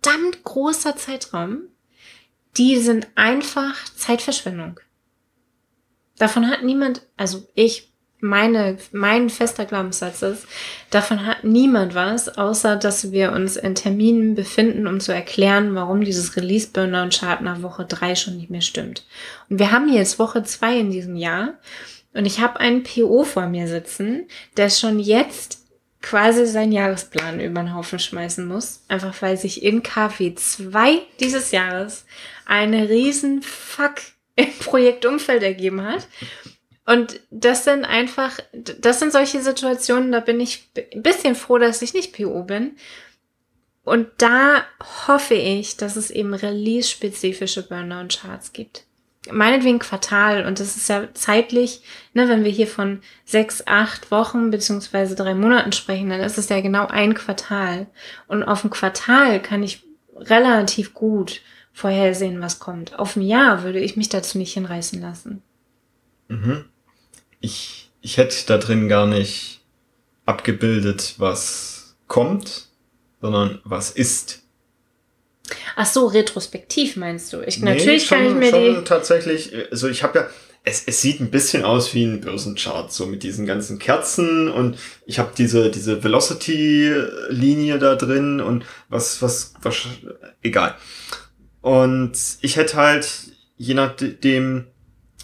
verdammt 0.00 0.44
großer 0.44 0.96
Zeitraum, 0.96 1.62
die 2.56 2.76
sind 2.78 3.08
einfach 3.14 3.84
Zeitverschwendung. 3.94 4.80
Davon 6.18 6.48
hat 6.50 6.64
niemand, 6.64 7.02
also 7.16 7.46
ich, 7.54 7.92
meine, 8.20 8.78
mein 8.90 9.30
fester 9.30 9.64
Glaubenssatz 9.64 10.22
ist, 10.22 10.46
davon 10.90 11.24
hat 11.24 11.44
niemand 11.44 11.94
was, 11.94 12.28
außer 12.28 12.76
dass 12.76 13.12
wir 13.12 13.32
uns 13.32 13.56
in 13.56 13.76
Terminen 13.76 14.34
befinden, 14.34 14.88
um 14.88 14.98
zu 14.98 15.12
erklären, 15.12 15.76
warum 15.76 16.00
dieses 16.00 16.36
Release 16.36 16.68
Burnout 16.72 17.10
Chart 17.10 17.40
nach 17.42 17.62
Woche 17.62 17.84
drei 17.84 18.16
schon 18.16 18.36
nicht 18.36 18.50
mehr 18.50 18.60
stimmt. 18.60 19.06
Und 19.48 19.60
wir 19.60 19.70
haben 19.70 19.92
jetzt 19.92 20.18
Woche 20.18 20.42
zwei 20.42 20.78
in 20.78 20.90
diesem 20.90 21.14
Jahr 21.14 21.54
und 22.14 22.26
ich 22.26 22.40
habe 22.40 22.60
einen 22.60 22.82
PO 22.82 23.24
vor 23.24 23.46
mir 23.46 23.68
sitzen, 23.68 24.26
der 24.56 24.70
schon 24.70 24.98
jetzt 24.98 25.64
quasi 26.00 26.46
seinen 26.46 26.72
Jahresplan 26.72 27.40
über 27.40 27.60
den 27.60 27.74
Haufen 27.74 27.98
schmeißen 27.98 28.46
muss. 28.46 28.84
Einfach 28.88 29.20
weil 29.20 29.36
sich 29.36 29.62
in 29.62 29.82
KW 29.82 30.34
2 30.34 31.00
dieses 31.20 31.50
Jahres 31.50 32.06
eine 32.46 32.88
riesen 32.88 33.42
Fuck 33.42 33.96
im 34.36 34.52
Projektumfeld 34.60 35.42
ergeben 35.42 35.82
hat. 35.82 36.06
Und 36.86 37.20
das 37.30 37.64
sind 37.64 37.84
einfach, 37.84 38.38
das 38.52 38.98
sind 38.98 39.12
solche 39.12 39.42
Situationen, 39.42 40.10
da 40.10 40.20
bin 40.20 40.40
ich 40.40 40.70
ein 40.94 41.02
bisschen 41.02 41.34
froh, 41.34 41.58
dass 41.58 41.82
ich 41.82 41.92
nicht 41.92 42.16
PO 42.16 42.44
bin. 42.44 42.76
Und 43.84 44.08
da 44.18 44.64
hoffe 45.06 45.34
ich, 45.34 45.76
dass 45.76 45.96
es 45.96 46.10
eben 46.10 46.32
release-spezifische 46.32 47.68
Burnout-Charts 47.68 48.52
gibt. 48.52 48.84
Meinetwegen 49.32 49.78
Quartal 49.78 50.46
und 50.46 50.60
das 50.60 50.76
ist 50.76 50.88
ja 50.88 51.08
zeitlich, 51.14 51.82
ne, 52.14 52.28
wenn 52.28 52.44
wir 52.44 52.50
hier 52.50 52.66
von 52.66 53.00
sechs, 53.24 53.62
acht 53.66 54.10
Wochen 54.10 54.50
beziehungsweise 54.50 55.14
drei 55.14 55.34
Monaten 55.34 55.72
sprechen, 55.72 56.10
dann 56.10 56.20
ist 56.20 56.38
es 56.38 56.48
ja 56.48 56.60
genau 56.60 56.86
ein 56.86 57.14
Quartal. 57.14 57.86
Und 58.26 58.42
auf 58.42 58.64
ein 58.64 58.70
Quartal 58.70 59.40
kann 59.40 59.62
ich 59.62 59.84
relativ 60.16 60.94
gut 60.94 61.40
vorhersehen, 61.72 62.40
was 62.40 62.58
kommt. 62.58 62.98
Auf 62.98 63.16
ein 63.16 63.22
Jahr 63.22 63.62
würde 63.62 63.78
ich 63.78 63.96
mich 63.96 64.08
dazu 64.08 64.38
nicht 64.38 64.54
hinreißen 64.54 65.00
lassen. 65.00 65.42
Mhm. 66.28 66.64
Ich, 67.40 67.90
ich 68.00 68.16
hätte 68.16 68.36
da 68.46 68.58
drin 68.58 68.88
gar 68.88 69.06
nicht 69.06 69.60
abgebildet, 70.26 71.14
was 71.18 71.96
kommt, 72.06 72.68
sondern 73.20 73.60
was 73.64 73.90
ist. 73.90 74.42
Ach 75.76 75.86
so, 75.86 76.06
retrospektiv 76.06 76.96
meinst 76.96 77.32
du? 77.32 77.40
Ich, 77.40 77.58
nee, 77.60 77.74
natürlich 77.74 78.06
schon, 78.06 78.18
kann 78.18 78.26
ich 78.26 78.34
mir 78.34 78.50
schon 78.50 78.76
die. 78.76 78.84
Tatsächlich, 78.84 79.52
also 79.70 79.88
ich 79.88 80.02
habe 80.02 80.18
ja, 80.18 80.26
es, 80.64 80.84
es 80.86 81.00
sieht 81.00 81.20
ein 81.20 81.30
bisschen 81.30 81.64
aus 81.64 81.94
wie 81.94 82.04
ein 82.04 82.20
Börsenchart, 82.20 82.92
so 82.92 83.06
mit 83.06 83.22
diesen 83.22 83.46
ganzen 83.46 83.78
Kerzen 83.78 84.48
und 84.48 84.76
ich 85.06 85.18
habe 85.18 85.30
diese, 85.36 85.70
diese 85.70 86.02
Velocity-Linie 86.02 87.78
da 87.78 87.94
drin 87.94 88.40
und 88.40 88.64
was, 88.88 89.22
was, 89.22 89.54
was, 89.62 89.86
egal. 90.42 90.74
Und 91.60 92.12
ich 92.40 92.56
hätte 92.56 92.76
halt, 92.76 93.08
je 93.56 93.74
nachdem, 93.74 94.66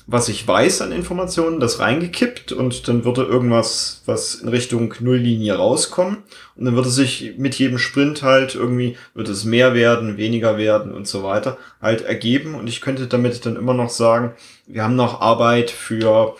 was 0.06 0.28
ich 0.28 0.46
weiß 0.46 0.82
an 0.82 0.92
Informationen, 0.92 1.60
das 1.60 1.78
reingekippt 1.78 2.52
und 2.52 2.88
dann 2.88 3.04
würde 3.04 3.22
irgendwas, 3.22 4.02
was 4.04 4.34
in 4.34 4.48
Richtung 4.48 4.94
Nulllinie 5.00 5.54
rauskommen 5.54 6.18
und 6.56 6.64
dann 6.64 6.74
würde 6.74 6.90
sich 6.90 7.34
mit 7.38 7.54
jedem 7.54 7.78
Sprint 7.78 8.22
halt 8.22 8.54
irgendwie, 8.54 8.96
wird 9.14 9.28
es 9.28 9.44
mehr 9.44 9.74
werden, 9.74 10.16
weniger 10.18 10.58
werden 10.58 10.92
und 10.92 11.06
so 11.06 11.22
weiter 11.22 11.56
halt 11.80 12.02
ergeben 12.02 12.54
und 12.54 12.68
ich 12.68 12.80
könnte 12.82 13.06
damit 13.06 13.46
dann 13.46 13.56
immer 13.56 13.74
noch 13.74 13.90
sagen, 13.90 14.34
wir 14.66 14.82
haben 14.82 14.96
noch 14.96 15.20
Arbeit 15.20 15.70
für 15.70 16.36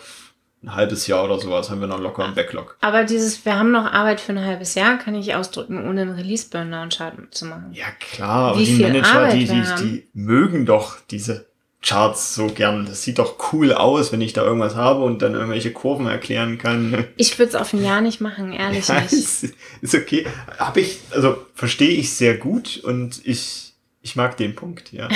ein 0.65 0.75
halbes 0.75 1.07
Jahr 1.07 1.25
oder 1.25 1.39
sowas 1.39 1.69
haben 1.69 1.79
wir 1.79 1.87
noch 1.87 1.99
locker 1.99 2.25
im 2.25 2.33
Backlog. 2.33 2.77
Aber 2.81 3.03
dieses, 3.03 3.45
wir 3.45 3.57
haben 3.57 3.71
noch 3.71 3.85
Arbeit 3.85 4.19
für 4.19 4.31
ein 4.31 4.43
halbes 4.43 4.75
Jahr, 4.75 4.97
kann 4.97 5.15
ich 5.15 5.35
ausdrücken, 5.35 5.87
ohne 5.87 6.01
einen 6.01 6.15
Release-Burnout 6.15 6.89
zu 7.31 7.45
machen. 7.45 7.71
Ja 7.71 7.85
klar, 7.99 8.51
aber 8.51 8.59
die 8.59 8.81
Manager, 8.81 9.29
die, 9.29 9.45
die, 9.45 9.63
die 9.79 10.09
mögen 10.13 10.65
doch 10.65 10.97
diese 11.09 11.47
Charts 11.85 12.33
so 12.33 12.47
gern. 12.47 12.85
Das 12.87 13.03
sieht 13.03 13.19
doch 13.19 13.53
cool 13.53 13.71
aus, 13.71 14.11
wenn 14.11 14.21
ich 14.21 14.33
da 14.33 14.43
irgendwas 14.43 14.75
habe 14.75 15.03
und 15.03 15.21
dann 15.21 15.35
irgendwelche 15.35 15.71
Kurven 15.71 16.07
erklären 16.07 16.57
kann. 16.57 17.05
Ich 17.15 17.37
würde 17.37 17.49
es 17.49 17.55
auf 17.55 17.73
ein 17.73 17.83
Jahr 17.83 18.01
nicht 18.01 18.21
machen, 18.21 18.51
ehrlich 18.51 18.87
ja, 18.89 19.01
nicht. 19.01 19.13
Ist, 19.13 19.53
ist 19.81 19.95
okay. 19.95 20.25
Habe 20.57 20.81
ich, 20.81 20.99
also 21.11 21.37
verstehe 21.53 21.91
ich 21.91 22.13
sehr 22.13 22.37
gut 22.37 22.77
und 22.77 23.21
ich, 23.23 23.73
ich 24.01 24.15
mag 24.15 24.35
den 24.37 24.55
Punkt, 24.55 24.91
ja. 24.91 25.09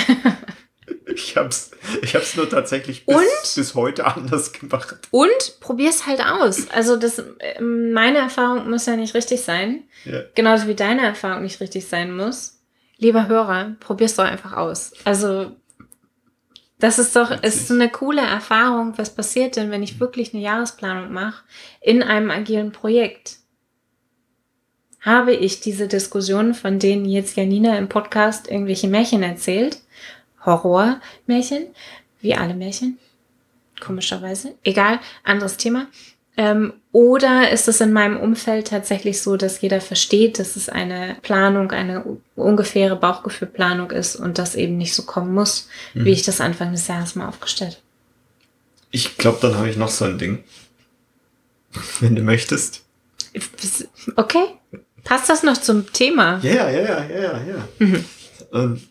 ich 1.14 1.36
hab's, 1.36 1.72
ich 2.02 2.14
hab's 2.14 2.36
nur 2.36 2.48
tatsächlich 2.48 3.04
bis, 3.04 3.16
und, 3.16 3.54
bis 3.56 3.74
heute 3.74 4.06
anders 4.06 4.52
gemacht. 4.52 5.08
Und 5.10 5.58
probier's 5.58 6.06
halt 6.06 6.20
aus. 6.20 6.70
Also 6.70 6.96
das, 6.96 7.20
ähm, 7.40 7.92
meine 7.92 8.18
Erfahrung 8.18 8.70
muss 8.70 8.86
ja 8.86 8.94
nicht 8.94 9.14
richtig 9.14 9.40
sein. 9.40 9.84
Ja. 10.04 10.20
Genauso 10.36 10.68
wie 10.68 10.76
deine 10.76 11.04
Erfahrung 11.04 11.42
nicht 11.42 11.60
richtig 11.60 11.86
sein 11.86 12.14
muss. 12.14 12.60
Lieber 12.98 13.26
Hörer, 13.26 13.76
probier's 13.80 14.14
doch 14.14 14.24
einfach 14.24 14.52
aus. 14.52 14.92
Also 15.04 15.56
das 16.80 16.98
ist 16.98 17.14
doch, 17.14 17.30
ist 17.42 17.70
eine 17.70 17.90
coole 17.90 18.22
Erfahrung. 18.22 18.96
Was 18.96 19.14
passiert 19.14 19.56
denn, 19.56 19.70
wenn 19.70 19.82
ich 19.82 20.00
wirklich 20.00 20.34
eine 20.34 20.42
Jahresplanung 20.42 21.12
mache 21.12 21.44
in 21.80 22.02
einem 22.02 22.30
agilen 22.30 22.72
Projekt? 22.72 23.36
Habe 25.00 25.32
ich 25.32 25.60
diese 25.60 25.88
Diskussionen, 25.88 26.54
von 26.54 26.78
denen 26.78 27.04
jetzt 27.04 27.36
Janina 27.36 27.78
im 27.78 27.88
Podcast 27.88 28.50
irgendwelche 28.50 28.88
Märchen 28.88 29.22
erzählt? 29.22 29.78
Horrormärchen, 30.44 31.66
wie 32.20 32.34
alle 32.34 32.54
Märchen, 32.54 32.98
komischerweise. 33.78 34.54
Egal, 34.62 35.00
anderes 35.22 35.56
Thema. 35.56 35.86
Ähm, 36.36 36.72
oder 36.92 37.50
ist 37.50 37.68
es 37.68 37.80
in 37.80 37.92
meinem 37.92 38.16
Umfeld 38.16 38.68
tatsächlich 38.68 39.20
so, 39.20 39.36
dass 39.36 39.60
jeder 39.60 39.80
versteht, 39.80 40.38
dass 40.38 40.56
es 40.56 40.68
eine 40.68 41.16
Planung, 41.22 41.70
eine 41.70 42.04
ungefähre 42.34 42.96
Bauchgefühlplanung 42.96 43.90
ist 43.90 44.16
und 44.16 44.38
das 44.38 44.54
eben 44.54 44.76
nicht 44.76 44.94
so 44.94 45.04
kommen 45.04 45.34
muss, 45.34 45.68
mhm. 45.94 46.04
wie 46.04 46.12
ich 46.12 46.22
das 46.22 46.40
Anfang 46.40 46.72
des 46.72 46.88
Jahres 46.88 47.14
mal 47.14 47.28
aufgestellt 47.28 47.72
habe? 47.72 47.82
Ich 48.92 49.18
glaube, 49.18 49.38
dann 49.42 49.56
habe 49.56 49.68
ich 49.68 49.76
noch 49.76 49.88
so 49.88 50.04
ein 50.04 50.18
Ding. 50.18 50.42
Wenn 52.00 52.16
du 52.16 52.22
möchtest. 52.22 52.82
Okay. 54.16 54.44
Passt 55.04 55.28
das 55.28 55.42
noch 55.42 55.56
zum 55.56 55.92
Thema? 55.92 56.40
Ja, 56.42 56.52
ja, 56.52 56.70
ja, 56.70 57.04
ja, 57.04 57.20
ja, 57.20 57.44
ja. 57.44 57.68
Mhm. 57.78 58.04
Und 58.50 58.88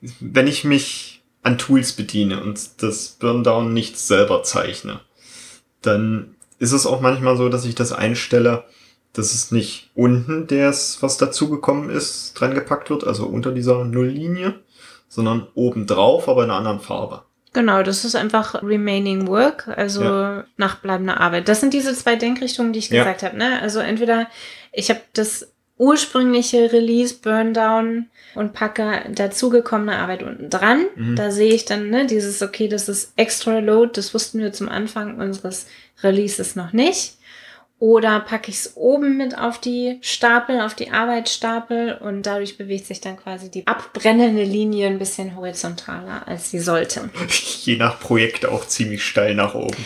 wenn 0.20 0.46
ich 0.46 0.64
mich 0.64 1.09
an 1.50 1.58
Tools 1.58 1.92
bediene 1.92 2.42
und 2.42 2.82
das 2.82 3.16
Burndown 3.20 3.72
nicht 3.72 3.98
selber 3.98 4.42
zeichne, 4.42 5.00
dann 5.82 6.36
ist 6.58 6.72
es 6.72 6.86
auch 6.86 7.00
manchmal 7.00 7.36
so, 7.36 7.48
dass 7.48 7.64
ich 7.64 7.74
das 7.74 7.92
einstelle, 7.92 8.64
dass 9.12 9.34
es 9.34 9.50
nicht 9.50 9.90
unten, 9.94 10.46
das, 10.46 11.02
was 11.02 11.16
dazugekommen 11.16 11.90
ist, 11.90 12.34
dran 12.34 12.54
gepackt 12.54 12.90
wird, 12.90 13.04
also 13.04 13.26
unter 13.26 13.50
dieser 13.50 13.84
Nulllinie, 13.84 14.60
sondern 15.08 15.48
oben 15.54 15.86
drauf, 15.86 16.28
aber 16.28 16.44
in 16.44 16.50
einer 16.50 16.58
anderen 16.58 16.80
Farbe. 16.80 17.24
Genau, 17.52 17.82
das 17.82 18.04
ist 18.04 18.14
einfach 18.14 18.62
Remaining 18.62 19.26
Work, 19.26 19.66
also 19.66 20.04
ja. 20.04 20.44
nachbleibende 20.56 21.18
Arbeit. 21.18 21.48
Das 21.48 21.58
sind 21.58 21.74
diese 21.74 21.92
zwei 21.94 22.14
Denkrichtungen, 22.14 22.72
die 22.72 22.78
ich 22.78 22.90
ja. 22.90 23.02
gesagt 23.02 23.24
habe. 23.24 23.36
Ne? 23.36 23.60
Also 23.60 23.80
entweder 23.80 24.28
ich 24.72 24.88
habe 24.88 25.00
das 25.14 25.52
ursprüngliche 25.80 26.72
Release, 26.72 27.14
Burndown 27.14 28.06
und 28.34 28.52
packe 28.52 29.02
dazugekommene 29.14 29.96
Arbeit 29.96 30.22
unten 30.22 30.50
dran. 30.50 30.84
Mhm. 30.94 31.16
Da 31.16 31.30
sehe 31.30 31.54
ich 31.54 31.64
dann 31.64 31.88
ne, 31.88 32.06
dieses, 32.06 32.42
okay, 32.42 32.68
das 32.68 32.88
ist 32.88 33.14
extra 33.16 33.58
Load, 33.58 33.92
das 33.94 34.12
wussten 34.12 34.40
wir 34.40 34.52
zum 34.52 34.68
Anfang 34.68 35.18
unseres 35.18 35.66
Releases 36.02 36.54
noch 36.54 36.74
nicht. 36.74 37.14
Oder 37.80 38.20
packe 38.20 38.50
ich 38.50 38.58
es 38.58 38.76
oben 38.76 39.16
mit 39.16 39.38
auf 39.38 39.58
die 39.58 39.98
Stapel, 40.02 40.60
auf 40.60 40.74
die 40.74 40.90
Arbeitsstapel 40.90 41.96
und 41.98 42.26
dadurch 42.26 42.58
bewegt 42.58 42.84
sich 42.84 43.00
dann 43.00 43.16
quasi 43.16 43.50
die 43.50 43.66
abbrennende 43.66 44.42
Linie 44.44 44.86
ein 44.86 44.98
bisschen 44.98 45.34
horizontaler, 45.34 46.28
als 46.28 46.50
sie 46.50 46.58
sollte. 46.60 47.08
Je 47.64 47.76
nach 47.76 47.98
Projekt 47.98 48.44
auch 48.44 48.66
ziemlich 48.66 49.02
steil 49.02 49.34
nach 49.34 49.54
oben. 49.54 49.82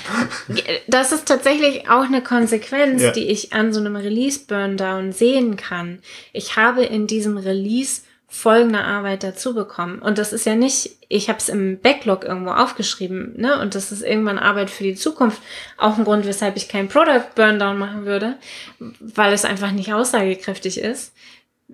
Das 0.89 1.13
ist 1.13 1.29
tatsächlich 1.29 1.89
auch 1.89 2.03
eine 2.03 2.21
Konsequenz, 2.21 3.01
ja. 3.01 3.13
die 3.13 3.29
ich 3.29 3.53
an 3.53 3.73
so 3.73 3.79
einem 3.79 3.95
Release-Burndown 3.95 5.13
sehen 5.13 5.57
kann. 5.57 6.01
Ich 6.33 6.57
habe 6.57 6.85
in 6.85 7.07
diesem 7.07 7.37
Release 7.37 8.03
folgende 8.35 8.83
Arbeit 8.83 9.23
dazu 9.23 9.55
bekommen. 9.55 10.01
Und 10.01 10.19
das 10.19 10.33
ist 10.33 10.45
ja 10.45 10.57
nicht, 10.57 10.97
ich 11.09 11.29
habe 11.29 11.39
es 11.39 11.49
im 11.49 11.79
Backlog 11.81 12.25
irgendwo 12.25 12.51
aufgeschrieben, 12.51 13.35
ne? 13.37 13.61
Und 13.61 13.77
das 13.77 13.93
ist 13.93 14.03
irgendwann 14.03 14.41
Arbeit 14.41 14.71
für 14.71 14.83
die 14.83 14.97
Zukunft. 14.97 15.41
Auch 15.79 15.97
ein 15.97 16.05
Grund, 16.05 16.27
weshalb 16.27 16.57
ich 16.57 16.69
keinen 16.69 16.89
Product 16.89 17.23
Burndown 17.37 17.79
machen 17.79 18.07
würde, 18.07 18.35
weil 18.81 19.33
es 19.33 19.45
einfach 19.45 19.71
nicht 19.71 19.95
aussagekräftig 19.95 20.79
ist 20.79 21.13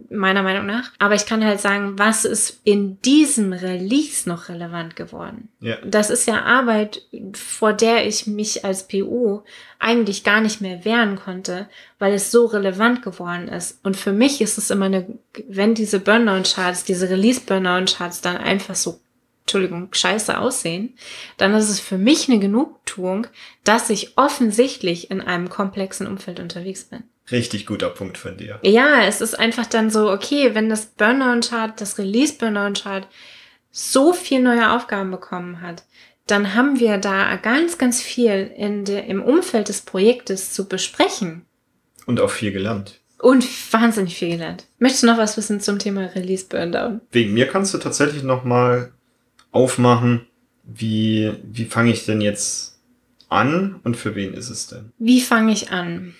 meiner 0.08 0.42
Meinung 0.42 0.66
nach. 0.66 0.92
Aber 0.98 1.14
ich 1.14 1.26
kann 1.26 1.44
halt 1.44 1.60
sagen, 1.60 1.98
was 1.98 2.24
ist 2.24 2.60
in 2.64 3.00
diesem 3.02 3.52
Release 3.52 4.28
noch 4.28 4.48
relevant 4.48 4.96
geworden? 4.96 5.48
Ja. 5.60 5.76
Das 5.84 6.10
ist 6.10 6.26
ja 6.26 6.42
Arbeit, 6.42 7.02
vor 7.32 7.72
der 7.72 8.06
ich 8.06 8.26
mich 8.26 8.64
als 8.64 8.86
PU 8.86 9.42
eigentlich 9.78 10.22
gar 10.22 10.40
nicht 10.40 10.60
mehr 10.60 10.84
wehren 10.84 11.16
konnte, 11.16 11.68
weil 11.98 12.14
es 12.14 12.30
so 12.30 12.46
relevant 12.46 13.02
geworden 13.02 13.48
ist. 13.48 13.84
Und 13.84 13.96
für 13.96 14.12
mich 14.12 14.40
ist 14.40 14.58
es 14.58 14.70
immer 14.70 14.86
eine, 14.86 15.06
wenn 15.48 15.74
diese 15.74 15.98
Burnout-Charts, 16.00 16.84
diese 16.84 17.10
Release-Burnout-Charts 17.10 18.20
dann 18.20 18.36
einfach 18.36 18.74
so 18.74 19.00
Entschuldigung, 19.42 19.88
scheiße 19.90 20.38
aussehen, 20.38 20.94
dann 21.36 21.54
ist 21.54 21.70
es 21.70 21.80
für 21.80 21.98
mich 21.98 22.28
eine 22.28 22.38
Genugtuung, 22.38 23.26
dass 23.64 23.90
ich 23.90 24.16
offensichtlich 24.16 25.10
in 25.10 25.20
einem 25.20 25.48
komplexen 25.48 26.06
Umfeld 26.06 26.38
unterwegs 26.38 26.84
bin. 26.84 27.02
Richtig 27.30 27.66
guter 27.66 27.90
Punkt 27.90 28.18
von 28.18 28.36
dir. 28.36 28.58
Ja, 28.62 29.04
es 29.04 29.20
ist 29.20 29.38
einfach 29.38 29.66
dann 29.66 29.90
so, 29.90 30.10
okay, 30.10 30.54
wenn 30.54 30.68
das 30.68 30.86
Burnout-Chart, 30.86 31.80
das 31.80 31.98
Release-Burnout-Chart 31.98 33.06
so 33.70 34.12
viel 34.12 34.40
neue 34.40 34.72
Aufgaben 34.72 35.10
bekommen 35.10 35.60
hat, 35.60 35.84
dann 36.26 36.54
haben 36.54 36.78
wir 36.78 36.98
da 36.98 37.36
ganz, 37.36 37.78
ganz 37.78 38.00
viel 38.00 38.50
in 38.56 38.84
de, 38.84 39.06
im 39.06 39.22
Umfeld 39.22 39.68
des 39.68 39.82
Projektes 39.82 40.52
zu 40.52 40.68
besprechen. 40.68 41.42
Und 42.06 42.20
auch 42.20 42.30
viel 42.30 42.52
gelernt. 42.52 43.00
Und 43.18 43.44
wahnsinnig 43.72 44.16
viel 44.16 44.30
gelernt. 44.30 44.66
Möchtest 44.78 45.02
du 45.02 45.06
noch 45.08 45.18
was 45.18 45.36
wissen 45.36 45.60
zum 45.60 45.78
Thema 45.78 46.06
Release 46.14 46.46
Burndown? 46.46 47.00
Wegen 47.12 47.34
mir 47.34 47.46
kannst 47.46 47.74
du 47.74 47.78
tatsächlich 47.78 48.22
noch 48.22 48.44
mal 48.44 48.92
aufmachen, 49.52 50.26
wie, 50.64 51.32
wie 51.42 51.64
fange 51.64 51.92
ich 51.92 52.06
denn 52.06 52.20
jetzt 52.20 52.78
an 53.28 53.80
und 53.84 53.96
für 53.96 54.14
wen 54.14 54.34
ist 54.34 54.50
es 54.50 54.68
denn? 54.68 54.92
Wie 54.98 55.20
fange 55.20 55.52
ich 55.52 55.70
an? 55.70 56.14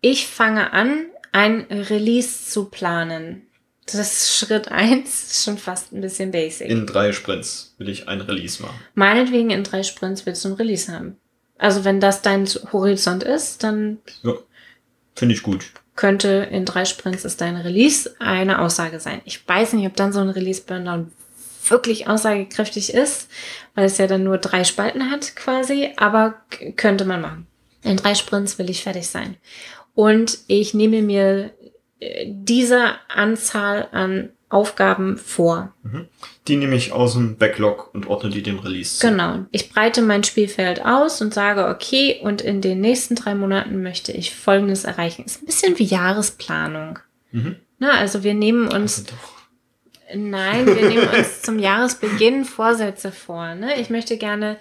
Ich 0.00 0.26
fange 0.26 0.72
an, 0.72 1.06
ein 1.32 1.66
Release 1.70 2.50
zu 2.50 2.66
planen. 2.66 3.46
Das 3.86 3.94
ist 3.94 4.36
Schritt 4.36 4.68
eins, 4.68 5.44
schon 5.44 5.58
fast 5.58 5.92
ein 5.92 6.00
bisschen 6.00 6.30
basic. 6.30 6.68
In 6.68 6.86
drei 6.86 7.12
Sprints 7.12 7.74
will 7.78 7.88
ich 7.88 8.08
ein 8.08 8.20
Release 8.20 8.62
machen. 8.62 8.80
Meinetwegen 8.94 9.50
in 9.50 9.64
drei 9.64 9.82
Sprints 9.82 10.26
willst 10.26 10.44
du 10.44 10.50
ein 10.50 10.54
Release 10.54 10.92
haben. 10.92 11.16
Also 11.58 11.84
wenn 11.84 12.00
das 12.00 12.22
dein 12.22 12.46
Horizont 12.72 13.22
ist, 13.22 13.62
dann. 13.62 13.98
Ja, 14.22 14.32
finde 15.14 15.34
ich 15.34 15.42
gut. 15.42 15.72
Könnte 15.96 16.48
in 16.50 16.64
drei 16.64 16.86
Sprints 16.86 17.26
ist 17.26 17.40
dein 17.40 17.56
Release 17.56 18.14
eine 18.18 18.60
Aussage 18.60 19.00
sein. 19.00 19.20
Ich 19.26 19.46
weiß 19.46 19.74
nicht, 19.74 19.86
ob 19.86 19.96
dann 19.96 20.14
so 20.14 20.20
ein 20.20 20.30
Release 20.30 20.62
Burndown 20.62 21.12
wirklich 21.68 22.08
aussagekräftig 22.08 22.94
ist, 22.94 23.28
weil 23.74 23.84
es 23.84 23.98
ja 23.98 24.06
dann 24.06 24.24
nur 24.24 24.38
drei 24.38 24.64
Spalten 24.64 25.10
hat 25.10 25.36
quasi, 25.36 25.90
aber 25.96 26.40
könnte 26.76 27.04
man 27.04 27.20
machen. 27.20 27.46
In 27.82 27.96
drei 27.96 28.14
Sprints 28.14 28.58
will 28.58 28.70
ich 28.70 28.82
fertig 28.82 29.06
sein. 29.06 29.36
Und 29.94 30.38
ich 30.46 30.74
nehme 30.74 31.02
mir 31.02 31.52
äh, 32.00 32.26
diese 32.28 32.92
Anzahl 33.08 33.88
an 33.92 34.30
Aufgaben 34.50 35.16
vor. 35.16 35.72
Mhm. 35.84 36.08
Die 36.48 36.56
nehme 36.56 36.74
ich 36.74 36.90
aus 36.90 37.12
dem 37.12 37.36
Backlog 37.36 37.94
und 37.94 38.08
ordne 38.08 38.30
die 38.30 38.42
dem 38.42 38.58
Release. 38.58 38.98
Zu. 38.98 39.06
Genau. 39.06 39.46
Ich 39.52 39.70
breite 39.70 40.02
mein 40.02 40.24
Spielfeld 40.24 40.84
aus 40.84 41.22
und 41.22 41.32
sage, 41.32 41.68
okay, 41.68 42.20
und 42.22 42.42
in 42.42 42.60
den 42.60 42.80
nächsten 42.80 43.14
drei 43.14 43.36
Monaten 43.36 43.80
möchte 43.80 44.10
ich 44.10 44.34
Folgendes 44.34 44.84
erreichen. 44.84 45.24
Ist 45.24 45.42
ein 45.42 45.46
bisschen 45.46 45.78
wie 45.78 45.84
Jahresplanung. 45.84 46.98
Mhm. 47.30 47.56
Na, 47.78 47.92
also 47.92 48.24
wir 48.24 48.34
nehmen 48.34 48.66
uns. 48.66 48.98
Also 48.98 49.14
nein, 50.14 50.66
wir 50.66 50.88
nehmen 50.88 51.08
uns 51.16 51.42
zum 51.42 51.60
Jahresbeginn 51.60 52.44
Vorsätze 52.44 53.12
vor. 53.12 53.54
Ne? 53.54 53.80
Ich 53.80 53.88
möchte 53.88 54.16
gerne 54.16 54.56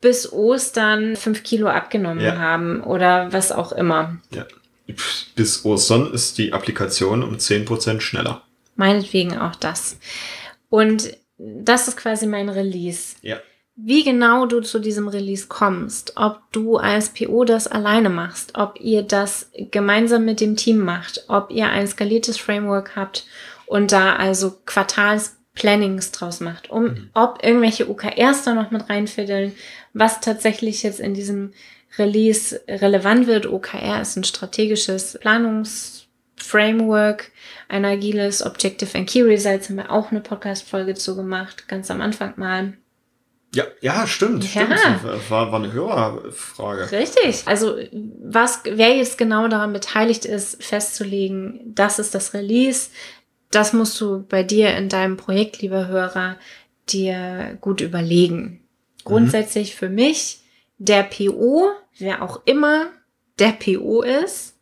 bis 0.00 0.32
Ostern 0.32 1.14
fünf 1.14 1.42
Kilo 1.42 1.68
abgenommen 1.68 2.24
ja. 2.24 2.38
haben 2.38 2.82
oder 2.82 3.32
was 3.34 3.52
auch 3.52 3.72
immer. 3.72 4.16
Ja. 4.30 4.46
Bis 5.34 5.64
Ostern 5.64 6.12
ist 6.12 6.38
die 6.38 6.52
Applikation 6.52 7.22
um 7.22 7.38
zehn 7.38 7.64
Prozent 7.64 8.02
schneller 8.02 8.42
meinetwegen 8.76 9.36
auch 9.36 9.56
das. 9.56 9.98
Und 10.68 11.16
das 11.38 11.88
ist 11.88 11.96
quasi 11.96 12.26
mein 12.26 12.48
Release. 12.48 13.16
Ja. 13.22 13.38
Wie 13.74 14.04
genau 14.04 14.46
du 14.46 14.60
zu 14.60 14.78
diesem 14.78 15.08
Release 15.08 15.48
kommst, 15.48 16.14
ob 16.16 16.40
du 16.52 16.78
als 16.78 17.10
PO 17.10 17.44
das 17.44 17.66
alleine 17.66 18.08
machst, 18.08 18.52
ob 18.54 18.80
ihr 18.80 19.02
das 19.02 19.50
gemeinsam 19.70 20.24
mit 20.24 20.40
dem 20.40 20.56
Team 20.56 20.78
macht, 20.78 21.24
ob 21.28 21.50
ihr 21.50 21.68
ein 21.68 21.86
skaliertes 21.86 22.38
Framework 22.38 22.96
habt 22.96 23.26
und 23.66 23.92
da 23.92 24.16
also 24.16 24.56
Quartalsplannings 24.64 26.12
draus 26.12 26.40
macht, 26.40 26.70
um 26.70 26.84
mhm. 26.84 27.10
ob 27.12 27.40
irgendwelche 27.42 27.90
OKRs 27.90 28.44
da 28.44 28.54
noch 28.54 28.70
mit 28.70 28.88
reinfiddeln, 28.88 29.52
was 29.92 30.20
tatsächlich 30.20 30.82
jetzt 30.82 31.00
in 31.00 31.12
diesem 31.12 31.52
Release 31.98 32.60
relevant 32.68 33.26
wird. 33.26 33.46
OKR 33.46 34.00
ist 34.00 34.16
ein 34.16 34.24
strategisches 34.24 35.18
Planungsframework, 35.20 37.30
ein 37.68 37.84
agiles 37.84 38.44
Objective 38.44 38.96
and 38.96 39.08
Key 39.08 39.22
Results 39.22 39.68
haben 39.68 39.76
wir 39.76 39.90
auch 39.90 40.10
eine 40.10 40.20
Podcast-Folge 40.20 40.94
zu 40.94 41.16
gemacht, 41.16 41.68
ganz 41.68 41.90
am 41.90 42.00
Anfang 42.00 42.34
mal. 42.36 42.74
Ja, 43.54 43.64
ja, 43.80 44.06
stimmt, 44.06 44.54
ja. 44.54 44.66
stimmt. 44.66 45.30
War, 45.30 45.50
war 45.50 45.60
eine 45.60 45.72
Hörerfrage. 45.72 46.92
Richtig. 46.92 47.44
Also, 47.46 47.76
was, 48.22 48.60
wer 48.64 48.96
jetzt 48.96 49.16
genau 49.16 49.48
daran 49.48 49.72
beteiligt 49.72 50.26
ist, 50.26 50.62
festzulegen, 50.62 51.72
das 51.74 51.98
ist 51.98 52.14
das 52.14 52.34
Release, 52.34 52.90
das 53.50 53.72
musst 53.72 54.00
du 54.00 54.24
bei 54.28 54.42
dir 54.42 54.76
in 54.76 54.88
deinem 54.88 55.16
Projekt, 55.16 55.62
lieber 55.62 55.88
Hörer, 55.88 56.36
dir 56.90 57.56
gut 57.60 57.80
überlegen. 57.80 58.60
Grundsätzlich 59.04 59.74
mhm. 59.74 59.78
für 59.78 59.88
mich, 59.88 60.40
der 60.78 61.04
PO, 61.04 61.70
wer 61.98 62.22
auch 62.22 62.40
immer 62.44 62.86
der 63.38 63.52
PO 63.52 64.02
ist, 64.02 64.54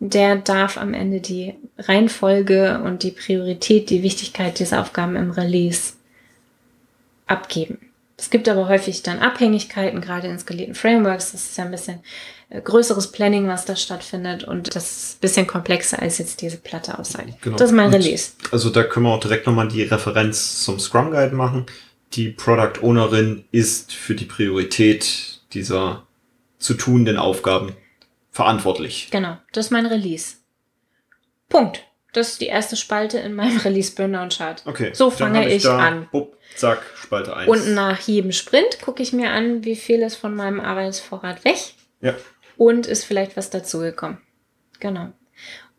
der 0.00 0.36
darf 0.36 0.78
am 0.78 0.94
Ende 0.94 1.20
die 1.20 1.54
Reihenfolge 1.78 2.80
und 2.84 3.02
die 3.02 3.10
Priorität, 3.10 3.90
die 3.90 4.02
Wichtigkeit 4.02 4.58
dieser 4.58 4.80
Aufgaben 4.80 5.16
im 5.16 5.30
Release 5.30 5.94
abgeben. 7.26 7.78
Es 8.16 8.30
gibt 8.30 8.48
aber 8.48 8.68
häufig 8.68 9.02
dann 9.02 9.20
Abhängigkeiten, 9.20 10.00
gerade 10.00 10.26
in 10.26 10.38
skalierten 10.38 10.74
Frameworks. 10.74 11.32
Das 11.32 11.44
ist 11.44 11.58
ja 11.58 11.64
ein 11.64 11.70
bisschen 11.70 12.00
äh, 12.48 12.60
größeres 12.60 13.12
Planning, 13.12 13.46
was 13.46 13.64
da 13.64 13.76
stattfindet 13.76 14.42
und 14.42 14.74
das 14.74 14.90
ist 14.90 15.16
ein 15.16 15.20
bisschen 15.20 15.46
komplexer 15.46 16.02
als 16.02 16.18
jetzt 16.18 16.42
diese 16.42 16.56
platte 16.56 16.98
Aussage. 16.98 17.34
Genau. 17.42 17.56
Das 17.56 17.70
ist 17.70 17.76
mein 17.76 17.90
Release. 17.90 18.32
Und 18.44 18.52
also 18.52 18.70
da 18.70 18.82
können 18.82 19.06
wir 19.06 19.14
auch 19.14 19.20
direkt 19.20 19.46
nochmal 19.46 19.68
die 19.68 19.82
Referenz 19.82 20.64
zum 20.64 20.80
Scrum 20.80 21.12
Guide 21.12 21.34
machen. 21.34 21.66
Die 22.14 22.30
Product 22.30 22.82
Ownerin 22.82 23.44
ist 23.52 23.92
für 23.92 24.16
die 24.16 24.24
Priorität 24.24 25.40
dieser 25.52 26.07
zu 26.58 26.74
tunenden 26.74 27.16
Aufgaben 27.16 27.74
verantwortlich. 28.30 29.08
Genau, 29.10 29.36
das 29.52 29.66
ist 29.66 29.70
mein 29.70 29.86
Release. 29.86 30.36
Punkt. 31.48 31.84
Das 32.12 32.30
ist 32.30 32.40
die 32.40 32.46
erste 32.46 32.76
Spalte 32.76 33.18
in 33.18 33.34
meinem 33.34 33.58
Release 33.64 33.94
Burndown 33.94 34.30
Chart. 34.30 34.62
Okay. 34.64 34.90
So 34.94 35.10
fange 35.10 35.48
ich, 35.48 35.64
ich 35.64 35.68
an. 35.68 36.08
Bup, 36.10 36.36
zack, 36.54 36.82
Spalte 36.96 37.36
1. 37.36 37.48
Und 37.48 37.74
nach 37.74 38.00
jedem 38.00 38.32
Sprint 38.32 38.80
gucke 38.80 39.02
ich 39.02 39.12
mir 39.12 39.30
an, 39.30 39.64
wie 39.64 39.76
viel 39.76 40.00
ist 40.00 40.16
von 40.16 40.34
meinem 40.34 40.60
Arbeitsvorrat 40.60 41.44
weg. 41.44 41.58
Ja. 42.00 42.14
Und 42.56 42.86
ist 42.86 43.04
vielleicht 43.04 43.36
was 43.36 43.50
dazugekommen. 43.50 44.18
Genau. 44.80 45.12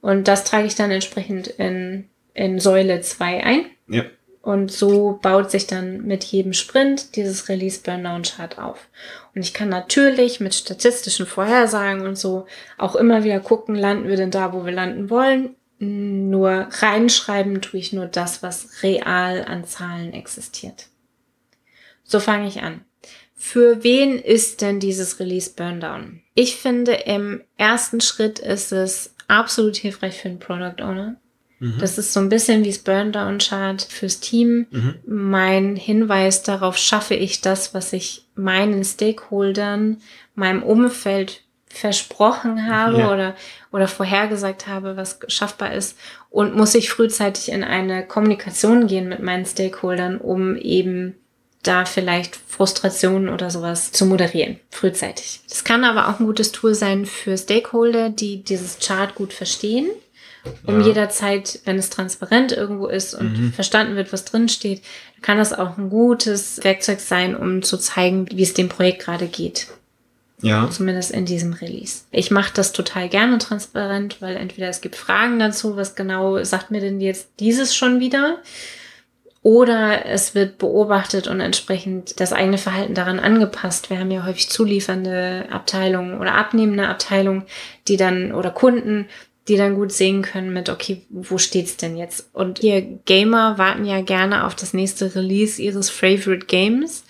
Und 0.02 0.28
das 0.28 0.46
trage 0.46 0.68
ich 0.68 0.76
dann 0.76 0.92
entsprechend 0.92 1.48
in, 1.48 2.10
in 2.34 2.60
Säule 2.60 3.02
2 3.02 3.44
ein. 3.44 3.66
Ja. 3.88 4.04
Und 4.42 4.72
so 4.72 5.20
baut 5.22 5.52
sich 5.52 5.68
dann 5.68 6.04
mit 6.06 6.24
jedem 6.24 6.54
Sprint 6.54 7.16
dieses 7.18 7.50
Release 7.50 7.82
Burndown 7.82 8.24
Chart 8.24 8.58
auf. 8.58 8.88
Und 9.36 9.42
ich 9.42 9.54
kann 9.54 9.68
natürlich 9.70 10.40
mit 10.40 10.56
statistischen 10.56 11.26
Vorhersagen 11.26 12.08
und 12.08 12.18
so 12.18 12.46
auch 12.78 12.96
immer 12.96 13.24
wieder 13.24 13.42
gucken, 13.42 13.76
landen 13.76 14.08
wir 14.08 14.16
denn 14.16 14.32
da, 14.32 14.54
wo 14.54 14.66
wir 14.66 14.72
landen 14.72 15.10
wollen. 15.10 15.56
Nur 15.80 16.68
reinschreiben 16.70 17.62
tue 17.62 17.80
ich 17.80 17.94
nur 17.94 18.06
das, 18.06 18.42
was 18.42 18.82
real 18.84 19.44
an 19.46 19.66
Zahlen 19.66 20.14
existiert. 20.14 20.88
So 22.04 22.20
fange 22.20 22.48
ich 22.48 22.62
an. 22.62 22.82
Für 23.36 23.84
wen 23.84 24.20
ist 24.20 24.62
denn 24.62 24.80
dieses 24.80 25.20
Release 25.20 25.52
Burndown? 25.54 26.22
Ich 26.34 26.58
finde, 26.58 26.94
im 26.94 27.42
ersten 27.58 28.02
Schritt 28.02 28.40
ist 28.40 28.72
es 28.72 29.16
absolut 29.28 29.78
hilfreich 29.78 30.20
für 30.20 30.28
einen 30.28 30.40
Product 30.40 30.82
Owner 30.82 31.18
Mhm. 31.60 31.78
Das 31.80 31.98
ist 31.98 32.14
so 32.14 32.20
ein 32.20 32.30
bisschen 32.30 32.64
wie 32.64 32.70
das 32.70 32.80
Burndown-Chart 32.80 33.82
fürs 33.82 34.20
Team. 34.20 34.68
Mhm. 34.72 34.96
Mein 35.06 35.76
Hinweis 35.76 36.44
darauf, 36.44 36.78
schaffe 36.78 37.16
ich 37.16 37.42
das, 37.42 37.74
was 37.74 37.94
ich 37.94 38.26
meinen 38.36 38.84
Stakeholdern, 38.84 39.98
meinem 40.36 40.64
Umfeld 40.64 41.42
versprochen 41.68 42.68
habe 42.68 43.00
ja. 43.00 43.14
oder, 43.14 43.36
oder 43.72 43.88
vorhergesagt 43.88 44.68
habe, 44.68 44.98
was 44.98 45.20
schaffbar 45.28 45.74
ist. 45.74 45.98
Und 46.30 46.56
muss 46.56 46.74
ich 46.74 46.90
frühzeitig 46.90 47.52
in 47.52 47.64
eine 47.64 48.06
Kommunikation 48.06 48.88
gehen 48.88 49.08
mit 49.08 49.22
meinen 49.22 49.46
Stakeholdern, 49.46 50.18
um 50.18 50.56
eben 50.56 51.16
da 51.62 51.86
vielleicht 51.86 52.38
Frustrationen 52.38 53.30
oder 53.30 53.52
sowas 53.52 53.92
zu 53.92 54.06
moderieren, 54.06 54.60
frühzeitig. 54.72 55.42
Das 55.50 55.66
kann 55.66 55.84
aber 55.84 56.08
auch 56.08 56.20
ein 56.20 56.26
gutes 56.26 56.54
Tool 56.54 56.74
sein 56.74 57.06
für 57.06 57.38
Stakeholder, 57.38 58.10
die 58.10 58.44
dieses 58.44 58.80
Chart 58.80 59.14
gut 59.14 59.34
verstehen 59.34 59.90
um 60.66 60.80
ja. 60.80 60.88
jederzeit, 60.88 61.60
wenn 61.66 61.78
es 61.78 61.90
transparent 61.90 62.52
irgendwo 62.52 62.88
ist 62.88 63.14
und 63.14 63.38
mhm. 63.38 63.54
verstanden 63.54 63.96
wird, 63.96 64.14
was 64.14 64.26
drin 64.26 64.50
steht, 64.50 64.82
kann 65.22 65.38
das 65.38 65.54
auch 65.54 65.78
ein 65.78 65.90
gutes 65.90 66.64
Werkzeug 66.64 67.00
sein, 67.00 67.36
um 67.36 67.62
zu 67.62 67.78
zeigen, 67.78 68.28
wie 68.32 68.44
es 68.44 68.54
dem 68.54 68.70
Projekt 68.70 69.04
gerade 69.04 69.28
geht. 69.28 69.68
Ja. 70.42 70.70
Zumindest 70.70 71.12
in 71.12 71.26
diesem 71.26 71.54
Release. 71.54 72.04
Ich 72.12 72.32
mache 72.32 72.54
das 72.54 72.72
total 72.72 73.10
gerne 73.10 73.38
transparent, 73.40 74.22
weil 74.22 74.38
entweder 74.38 74.70
es 74.70 74.80
gibt 74.80 74.96
Fragen 74.96 75.38
dazu, 75.38 75.76
was 75.76 75.96
genau 75.96 76.42
sagt 76.44 76.72
mir 76.72 76.80
denn 76.80 77.02
jetzt 77.02 77.30
dieses 77.40 77.76
schon 77.76 78.00
wieder? 78.00 78.38
Oder 79.42 80.06
es 80.06 80.36
wird 80.36 80.58
beobachtet 80.58 81.28
und 81.28 81.40
entsprechend 81.40 82.20
das 82.20 82.34
eigene 82.34 82.58
Verhalten 82.58 82.94
daran 82.94 83.20
angepasst. 83.20 83.90
Wir 83.90 84.00
haben 84.00 84.12
ja 84.12 84.26
häufig 84.26 84.50
zuliefernde 84.50 85.46
Abteilungen 85.50 86.20
oder 86.20 86.36
abnehmende 86.36 86.88
Abteilungen, 86.88 87.44
die 87.88 87.96
dann 87.96 88.34
oder 88.34 88.52
Kunden, 88.52 89.08
die 89.50 89.58
dann 89.58 89.76
gut 89.76 89.92
sehen 89.92 90.22
können 90.22 90.54
mit, 90.54 90.70
okay, 90.70 91.02
wo 91.10 91.38
steht's 91.38 91.76
denn 91.76 91.98
jetzt? 91.98 92.30
Und 92.34 92.64
ihr 92.64 92.82
Gamer 92.82 93.58
warten 93.58 93.84
ja 93.84 94.02
gerne 94.02 94.46
auf 94.46 94.56
das 94.56 94.74
nächste 94.74 95.16
Release 95.16 95.62
ihres 95.62 95.90
Favorite 95.90 96.46
Games. 96.46 97.04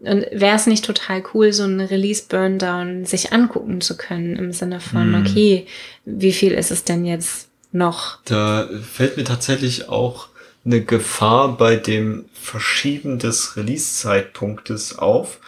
Und 0.00 0.26
wäre 0.32 0.56
es 0.56 0.66
nicht 0.66 0.84
total 0.84 1.22
cool, 1.32 1.52
so 1.52 1.62
ein 1.62 1.80
Release 1.80 2.24
Burndown 2.28 3.04
sich 3.04 3.32
angucken 3.32 3.80
zu 3.80 3.96
können 3.96 4.34
im 4.36 4.52
Sinne 4.52 4.80
von, 4.80 5.14
hm. 5.14 5.22
okay, 5.22 5.66
wie 6.04 6.32
viel 6.32 6.52
ist 6.52 6.72
es 6.72 6.82
denn 6.82 7.04
jetzt 7.04 7.48
noch? 7.70 8.18
Da 8.24 8.68
fällt 8.82 9.16
mir 9.16 9.24
tatsächlich 9.24 9.88
auch 9.88 10.28
eine 10.64 10.82
Gefahr 10.82 11.56
bei 11.56 11.76
dem 11.76 12.24
Verschieben 12.32 13.18
des 13.18 13.56
Release-Zeitpunktes 13.56 14.98
auf. 14.98 15.38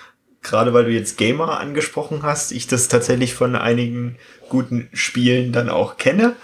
Gerade 0.44 0.72
weil 0.72 0.84
du 0.84 0.92
jetzt 0.92 1.18
Gamer 1.18 1.58
angesprochen 1.58 2.22
hast, 2.22 2.52
ich 2.52 2.68
das 2.68 2.86
tatsächlich 2.88 3.34
von 3.34 3.56
einigen 3.56 4.16
guten 4.48 4.88
Spielen 4.92 5.50
dann 5.50 5.68
auch 5.68 5.96
kenne. 5.96 6.36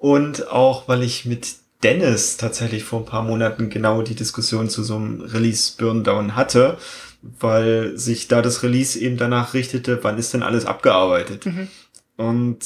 Und 0.00 0.50
auch, 0.50 0.88
weil 0.88 1.02
ich 1.02 1.26
mit 1.26 1.54
Dennis 1.82 2.38
tatsächlich 2.38 2.84
vor 2.84 3.00
ein 3.00 3.04
paar 3.04 3.22
Monaten 3.22 3.68
genau 3.68 4.02
die 4.02 4.14
Diskussion 4.14 4.68
zu 4.68 4.82
so 4.82 4.96
einem 4.96 5.20
Release-Burndown 5.20 6.34
hatte, 6.34 6.78
weil 7.22 7.96
sich 7.96 8.26
da 8.28 8.42
das 8.42 8.62
Release 8.62 8.98
eben 8.98 9.18
danach 9.18 9.54
richtete, 9.54 10.02
wann 10.02 10.18
ist 10.18 10.32
denn 10.34 10.42
alles 10.42 10.64
abgearbeitet. 10.64 11.46
Mhm. 11.46 11.68
Und 12.16 12.58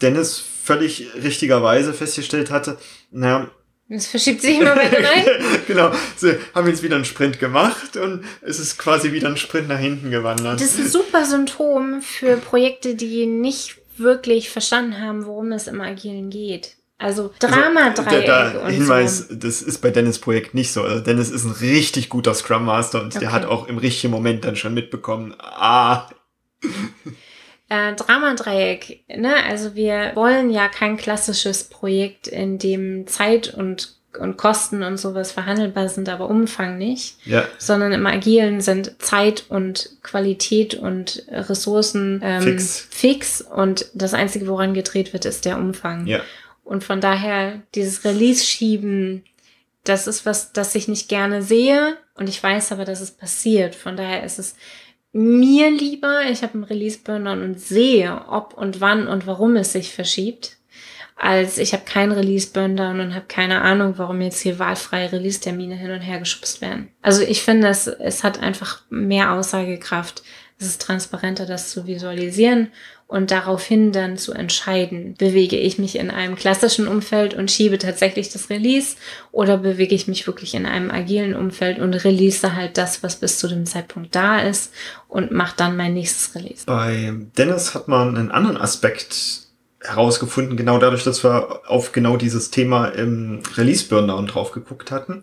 Dennis 0.00 0.38
völlig 0.38 1.08
richtigerweise 1.22 1.92
festgestellt 1.92 2.50
hatte, 2.50 2.78
naja, 3.10 3.50
es 3.88 4.08
verschiebt 4.08 4.42
sich 4.42 4.58
immer 4.58 4.74
weiter 4.74 4.98
rein. 4.98 5.24
genau. 5.66 5.92
Sie 6.16 6.36
haben 6.54 6.66
jetzt 6.66 6.82
wieder 6.82 6.96
einen 6.96 7.04
Sprint 7.04 7.38
gemacht 7.38 7.96
und 7.96 8.24
es 8.42 8.58
ist 8.58 8.78
quasi 8.78 9.12
wieder 9.12 9.28
ein 9.28 9.36
Sprint 9.36 9.68
nach 9.68 9.78
hinten 9.78 10.10
gewandert. 10.10 10.60
Das 10.60 10.72
ist 10.72 10.78
ein 10.78 10.88
super 10.88 11.24
Symptom 11.24 12.02
für 12.02 12.36
Projekte, 12.36 12.96
die 12.96 13.26
nicht 13.26 13.76
wirklich 13.96 14.50
verstanden 14.50 15.00
haben, 15.00 15.24
worum 15.26 15.52
es 15.52 15.68
im 15.68 15.80
Agilen 15.80 16.30
geht. 16.30 16.76
Also 16.98 17.32
Drama-Dreieck. 17.38 18.28
Also, 18.28 18.58
der, 18.58 18.68
Hinweis, 18.68 19.18
so. 19.28 19.34
das 19.34 19.60
ist 19.62 19.78
bei 19.78 19.90
Dennis 19.90 20.18
Projekt 20.18 20.54
nicht 20.54 20.72
so. 20.72 20.82
Also 20.82 21.00
Dennis 21.00 21.30
ist 21.30 21.44
ein 21.44 21.52
richtig 21.52 22.08
guter 22.08 22.34
Scrum 22.34 22.64
Master 22.64 23.02
und 23.02 23.14
okay. 23.14 23.20
der 23.20 23.32
hat 23.32 23.44
auch 23.44 23.68
im 23.68 23.78
richtigen 23.78 24.10
Moment 24.10 24.44
dann 24.44 24.56
schon 24.56 24.74
mitbekommen, 24.74 25.34
ah. 25.38 26.08
Äh, 27.68 27.94
Drama-Dreieck, 27.94 29.04
ne? 29.08 29.34
Also 29.48 29.74
wir 29.74 30.12
wollen 30.14 30.50
ja 30.50 30.68
kein 30.68 30.96
klassisches 30.96 31.64
Projekt, 31.64 32.28
in 32.28 32.58
dem 32.58 33.06
Zeit 33.06 33.52
und 33.54 33.96
und 34.18 34.36
Kosten 34.36 34.82
und 34.82 34.96
sowas 34.96 35.32
verhandelbar 35.32 35.88
sind, 35.88 36.08
aber 36.08 36.28
Umfang 36.28 36.78
nicht. 36.78 37.18
Ja. 37.26 37.46
Sondern 37.58 37.92
im 37.92 38.06
Agilen 38.06 38.60
sind 38.60 39.02
Zeit 39.02 39.44
und 39.48 39.90
Qualität 40.02 40.74
und 40.74 41.24
Ressourcen 41.28 42.20
ähm, 42.24 42.42
fix. 42.42 42.88
fix 42.90 43.40
und 43.42 43.86
das 43.94 44.14
Einzige, 44.14 44.46
woran 44.46 44.74
gedreht 44.74 45.12
wird, 45.12 45.24
ist 45.24 45.44
der 45.44 45.58
Umfang. 45.58 46.06
Ja. 46.06 46.20
Und 46.64 46.82
von 46.82 47.00
daher 47.00 47.62
dieses 47.74 48.04
Release-Schieben, 48.04 49.24
das 49.84 50.06
ist 50.06 50.26
was, 50.26 50.52
das 50.52 50.74
ich 50.74 50.88
nicht 50.88 51.08
gerne 51.08 51.42
sehe 51.42 51.96
und 52.14 52.28
ich 52.28 52.42
weiß 52.42 52.72
aber, 52.72 52.84
dass 52.84 53.00
es 53.00 53.12
passiert. 53.12 53.74
Von 53.74 53.96
daher 53.96 54.24
ist 54.24 54.38
es 54.38 54.56
mir 55.16 55.70
lieber, 55.70 56.22
ich 56.30 56.42
habe 56.42 56.54
einen 56.54 56.64
Release-Burner 56.64 57.32
und 57.32 57.58
sehe, 57.58 58.22
ob 58.28 58.54
und 58.54 58.80
wann 58.80 59.08
und 59.08 59.26
warum 59.26 59.56
es 59.56 59.72
sich 59.72 59.92
verschiebt, 59.92 60.58
als 61.16 61.56
ich 61.56 61.72
habe 61.72 61.84
keinen 61.84 62.12
Release-Burner 62.12 62.90
und 62.90 63.14
habe 63.14 63.24
keine 63.26 63.62
Ahnung, 63.62 63.94
warum 63.96 64.20
jetzt 64.20 64.40
hier 64.40 64.58
wahlfreie 64.58 65.10
Release-Termine 65.10 65.74
hin 65.74 65.90
und 65.90 66.00
her 66.02 66.18
geschubst 66.18 66.60
werden. 66.60 66.88
Also 67.00 67.22
ich 67.22 67.42
finde, 67.42 67.68
es, 67.68 67.86
es 67.86 68.22
hat 68.22 68.42
einfach 68.42 68.82
mehr 68.90 69.32
Aussagekraft. 69.32 70.22
Es 70.58 70.66
ist 70.66 70.82
transparenter, 70.82 71.46
das 71.46 71.70
zu 71.70 71.86
visualisieren 71.86 72.68
und 73.08 73.30
daraufhin 73.30 73.92
dann 73.92 74.18
zu 74.18 74.32
entscheiden, 74.32 75.14
bewege 75.16 75.56
ich 75.56 75.78
mich 75.78 75.96
in 75.96 76.10
einem 76.10 76.34
klassischen 76.34 76.88
Umfeld 76.88 77.34
und 77.34 77.50
schiebe 77.50 77.78
tatsächlich 77.78 78.30
das 78.30 78.50
Release 78.50 78.96
oder 79.30 79.58
bewege 79.58 79.94
ich 79.94 80.08
mich 80.08 80.26
wirklich 80.26 80.54
in 80.54 80.66
einem 80.66 80.90
agilen 80.90 81.34
Umfeld 81.34 81.78
und 81.78 81.94
release 81.94 82.54
halt 82.56 82.76
das, 82.76 83.04
was 83.04 83.16
bis 83.16 83.38
zu 83.38 83.46
dem 83.46 83.64
Zeitpunkt 83.64 84.14
da 84.14 84.40
ist 84.40 84.72
und 85.06 85.30
mache 85.30 85.54
dann 85.56 85.76
mein 85.76 85.94
nächstes 85.94 86.34
Release. 86.34 86.66
Bei 86.66 87.14
Dennis 87.38 87.74
hat 87.74 87.86
man 87.86 88.16
einen 88.16 88.32
anderen 88.32 88.56
Aspekt 88.56 89.46
herausgefunden, 89.80 90.56
genau 90.56 90.78
dadurch, 90.78 91.04
dass 91.04 91.22
wir 91.22 91.60
auf 91.68 91.92
genau 91.92 92.16
dieses 92.16 92.50
Thema 92.50 92.86
im 92.86 93.40
Release-Burndown 93.56 94.26
drauf 94.26 94.50
geguckt 94.50 94.90
hatten, 94.90 95.22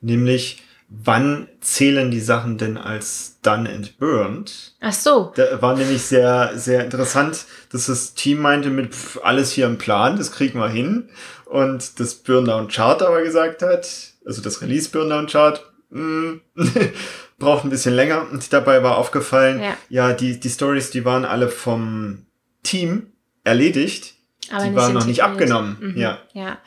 nämlich 0.00 0.62
wann 0.88 1.48
zählen 1.60 2.10
die 2.10 2.20
Sachen 2.20 2.58
denn 2.58 2.76
als 2.76 3.38
done 3.42 3.68
and 3.68 3.98
burned? 3.98 4.74
Ach 4.80 4.92
so. 4.92 5.32
Da 5.34 5.60
war 5.60 5.76
nämlich 5.76 6.02
sehr, 6.02 6.52
sehr 6.56 6.84
interessant, 6.84 7.46
dass 7.72 7.86
das 7.86 8.14
Team 8.14 8.40
meinte 8.40 8.70
mit 8.70 8.94
pff, 8.94 9.20
alles 9.22 9.50
hier 9.50 9.66
im 9.66 9.78
Plan, 9.78 10.16
das 10.16 10.32
kriegen 10.32 10.58
wir 10.58 10.68
hin. 10.68 11.08
Und 11.46 12.00
das 12.00 12.14
Burndown 12.14 12.68
Chart 12.68 13.02
aber 13.02 13.22
gesagt 13.22 13.62
hat, 13.62 13.88
also 14.24 14.42
das 14.42 14.62
Release 14.62 14.90
Burndown 14.90 15.26
Chart, 15.26 15.64
mm, 15.90 16.34
braucht 17.38 17.64
ein 17.64 17.70
bisschen 17.70 17.94
länger. 17.94 18.26
Und 18.30 18.52
dabei 18.52 18.82
war 18.82 18.96
aufgefallen, 18.96 19.60
ja, 19.60 19.76
ja 19.88 20.12
die, 20.12 20.38
die 20.38 20.50
Stories, 20.50 20.90
die 20.90 21.04
waren 21.04 21.24
alle 21.24 21.48
vom 21.48 22.26
Team 22.62 23.12
erledigt. 23.44 24.14
Aber 24.50 24.64
die 24.64 24.74
waren 24.74 24.92
noch 24.92 25.06
nicht 25.06 25.22
abgenommen. 25.22 25.76
Mhm. 25.80 25.96
Ja. 25.96 26.18
Ja. 26.32 26.58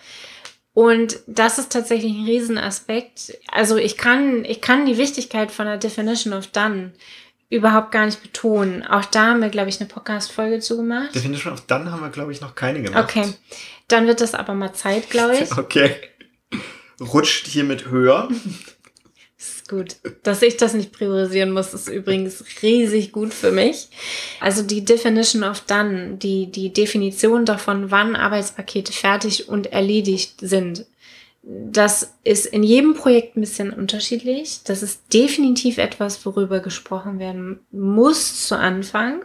Und 0.79 1.19
das 1.27 1.59
ist 1.59 1.73
tatsächlich 1.73 2.13
ein 2.13 2.23
Riesenaspekt. 2.23 3.37
Also 3.51 3.75
ich 3.75 3.97
kann, 3.97 4.45
ich 4.45 4.61
kann 4.61 4.85
die 4.85 4.97
Wichtigkeit 4.97 5.51
von 5.51 5.65
der 5.65 5.75
Definition 5.75 6.31
of 6.31 6.47
Done 6.47 6.93
überhaupt 7.49 7.91
gar 7.91 8.05
nicht 8.05 8.23
betonen. 8.23 8.87
Auch 8.87 9.03
da 9.03 9.25
haben 9.25 9.41
wir, 9.41 9.49
glaube 9.49 9.67
ich, 9.67 9.81
eine 9.81 9.89
Podcast-Folge 9.89 10.61
zugemacht. 10.61 11.13
Definition 11.13 11.51
of 11.51 11.59
Done 11.67 11.91
haben 11.91 11.99
wir, 11.99 12.07
glaube 12.07 12.31
ich, 12.31 12.39
noch 12.39 12.55
keine 12.55 12.81
gemacht. 12.81 13.03
Okay. 13.03 13.33
Dann 13.89 14.07
wird 14.07 14.21
das 14.21 14.33
aber 14.33 14.53
mal 14.53 14.71
Zeit, 14.71 15.09
glaube 15.09 15.35
ich. 15.35 15.51
Okay. 15.57 15.97
Rutscht 17.01 17.47
hiermit 17.47 17.87
höher. 17.87 18.29
ist 19.39 19.69
gut. 19.69 19.95
Dass 20.23 20.41
ich 20.41 20.57
das 20.57 20.73
nicht 20.73 20.91
priorisieren 20.91 21.51
muss, 21.51 21.73
ist 21.73 21.87
übrigens 21.87 22.43
riesig 22.61 23.11
gut 23.11 23.33
für 23.33 23.51
mich. 23.51 23.87
Also 24.39 24.63
die 24.63 24.83
Definition 24.83 25.43
of 25.43 25.61
Done, 25.61 26.17
die, 26.17 26.51
die 26.51 26.73
Definition 26.73 27.45
davon, 27.45 27.89
wann 27.89 28.15
Arbeitspakete 28.15 28.91
fertig 28.91 29.47
und 29.47 29.71
erledigt 29.71 30.35
sind, 30.41 30.85
das 31.41 32.15
ist 32.25 32.47
in 32.47 32.63
jedem 32.63 32.95
Projekt 32.95 33.37
ein 33.37 33.41
bisschen 33.41 33.71
unterschiedlich. 33.71 34.59
Das 34.65 34.83
ist 34.83 35.13
definitiv 35.13 35.77
etwas, 35.77 36.25
worüber 36.25 36.59
gesprochen 36.59 37.17
werden 37.17 37.61
muss 37.71 38.45
zu 38.45 38.57
Anfang 38.57 39.23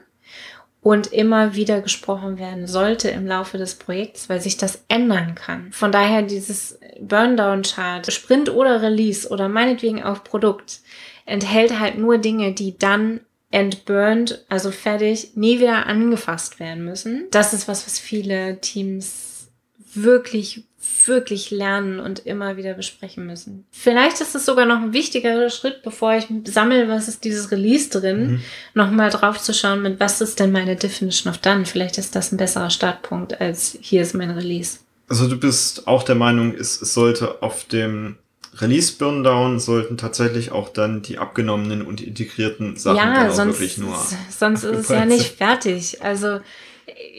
und 0.85 1.07
immer 1.07 1.55
wieder 1.55 1.81
gesprochen 1.81 2.39
werden 2.39 2.67
sollte 2.67 3.09
im 3.09 3.27
Laufe 3.27 3.57
des 3.57 3.77
Projekts, 3.77 4.29
weil 4.29 4.43
sich 4.43 4.59
das 4.59 4.85
ändern 4.89 5.35
kann. 5.35 5.73
Von 5.73 5.91
daher 5.91 6.21
dieses 6.21 6.79
Burndown-Chart, 7.01 8.13
Sprint 8.13 8.51
oder 8.51 8.83
Release 8.83 9.27
oder 9.27 9.49
meinetwegen 9.49 10.03
auch 10.03 10.23
Produkt, 10.23 10.83
enthält 11.25 11.81
halt 11.81 11.97
nur 11.97 12.19
Dinge, 12.19 12.53
die 12.53 12.77
dann 12.77 13.21
entburned, 13.51 14.45
also 14.51 14.71
fertig, 14.71 15.31
nie 15.37 15.59
wieder 15.59 15.87
angefasst 15.87 16.61
werden 16.61 16.85
müssen. 16.85 17.29
Das 17.31 17.55
ist 17.55 17.67
was, 17.67 17.87
was 17.87 17.99
viele 17.99 18.61
Teams 18.61 19.49
wirklich 19.95 20.65
wirklich 21.07 21.51
lernen 21.51 22.01
und 22.01 22.27
immer 22.27 22.57
wieder 22.57 22.75
besprechen 22.75 23.27
müssen. 23.27 23.65
Vielleicht 23.71 24.21
ist 24.21 24.35
es 24.35 24.47
sogar 24.47 24.67
noch 24.67 24.81
ein 24.81 24.93
wichtigerer 24.93 25.51
Schritt, 25.51 25.83
bevor 25.83 26.15
ich 26.15 26.27
sammle, 26.45 26.89
was 26.89 27.09
ist 27.09 27.25
dieses 27.25 27.51
Release 27.51 27.91
drin, 27.91 28.33
mhm. 28.33 28.41
nochmal 28.75 29.11
drauf 29.11 29.41
zu 29.41 29.53
schauen, 29.53 29.83
mit 29.83 30.01
was 30.01 30.21
ist 30.21 30.41
denn 30.41 30.53
meine 30.53 30.77
Definition 30.77 31.33
of 31.33 31.39
Done. 31.39 31.67
Vielleicht 31.67 31.99
ist 31.99 32.17
das 32.17 32.33
ein 32.33 32.37
besserer 32.37 32.71
Startpunkt 32.71 33.41
als 33.41 33.77
hier 33.81 34.03
ist 34.03 34.15
mein 34.15 34.31
Release. 34.31 34.79
Also 35.09 35.29
du 35.29 35.37
bist 35.37 35.87
auch 35.87 36.03
der 36.03 36.15
Meinung, 36.15 36.55
es, 36.55 36.81
es 36.81 36.95
sollte 36.95 37.43
auf 37.43 37.65
dem 37.65 38.17
Release 38.61 38.93
Burndown 38.97 39.59
sollten 39.59 39.97
tatsächlich 39.97 40.53
auch 40.53 40.69
dann 40.69 41.03
die 41.03 41.19
abgenommenen 41.19 41.83
und 41.83 42.01
integrierten 42.01 42.77
Sachen 42.77 42.97
ja, 42.97 43.31
sonst, 43.31 43.55
wirklich 43.55 43.79
nur. 43.79 43.99
Sonst 44.31 44.65
ist 44.65 44.79
es 44.79 44.89
ja 44.89 45.05
nicht 45.05 45.37
fertig. 45.37 46.03
Also 46.03 46.41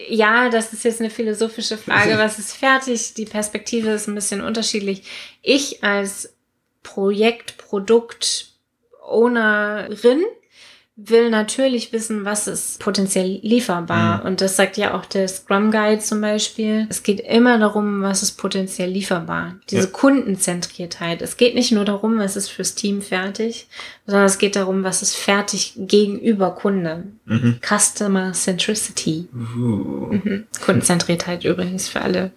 ja, 0.10 0.50
das 0.50 0.74
ist 0.74 0.84
jetzt 0.84 1.00
eine 1.00 1.10
philosophische 1.10 1.78
Frage. 1.78 2.18
Was 2.18 2.40
ist 2.40 2.54
fertig? 2.54 3.14
Die 3.14 3.26
Perspektive 3.26 3.92
ist 3.92 4.08
ein 4.08 4.16
bisschen 4.16 4.42
unterschiedlich. 4.42 5.04
Ich 5.42 5.84
als 5.84 6.34
Projekt, 6.84 7.58
Produkt, 7.58 8.52
Ownerin 9.02 10.24
will 10.98 11.30
natürlich 11.30 11.92
wissen, 11.92 12.24
was 12.24 12.48
ist 12.48 12.80
potenziell 12.80 13.40
lieferbar. 13.42 14.20
Mhm. 14.20 14.26
Und 14.26 14.42
das 14.42 14.56
sagt 14.56 14.78
ja 14.78 14.94
auch 14.94 15.06
der 15.06 15.28
Scrum 15.28 15.70
Guide 15.70 16.00
zum 16.00 16.22
Beispiel. 16.22 16.88
Es 16.90 17.04
geht 17.04 17.20
immer 17.20 17.60
darum, 17.60 18.02
was 18.02 18.24
ist 18.24 18.34
potenziell 18.34 18.90
lieferbar. 18.90 19.56
Diese 19.70 19.84
ja. 19.84 19.90
Kundenzentriertheit. 19.92 21.22
Es 21.22 21.36
geht 21.36 21.54
nicht 21.54 21.74
nur 21.74 21.84
darum, 21.84 22.18
was 22.18 22.38
ist 22.38 22.50
fürs 22.50 22.76
Team 22.76 23.02
fertig, 23.02 23.68
sondern 24.06 24.26
es 24.26 24.38
geht 24.38 24.56
darum, 24.56 24.84
was 24.84 25.02
ist 25.02 25.16
fertig 25.16 25.74
gegenüber 25.76 26.52
Kunde. 26.56 27.04
Mhm. 27.26 27.60
Customer 27.62 28.32
Centricity. 28.32 29.28
Uh. 29.34 30.14
Mhm. 30.14 30.46
Kundenzentriertheit 30.64 31.44
übrigens 31.44 31.90
für 31.90 32.02
alle. 32.02 32.32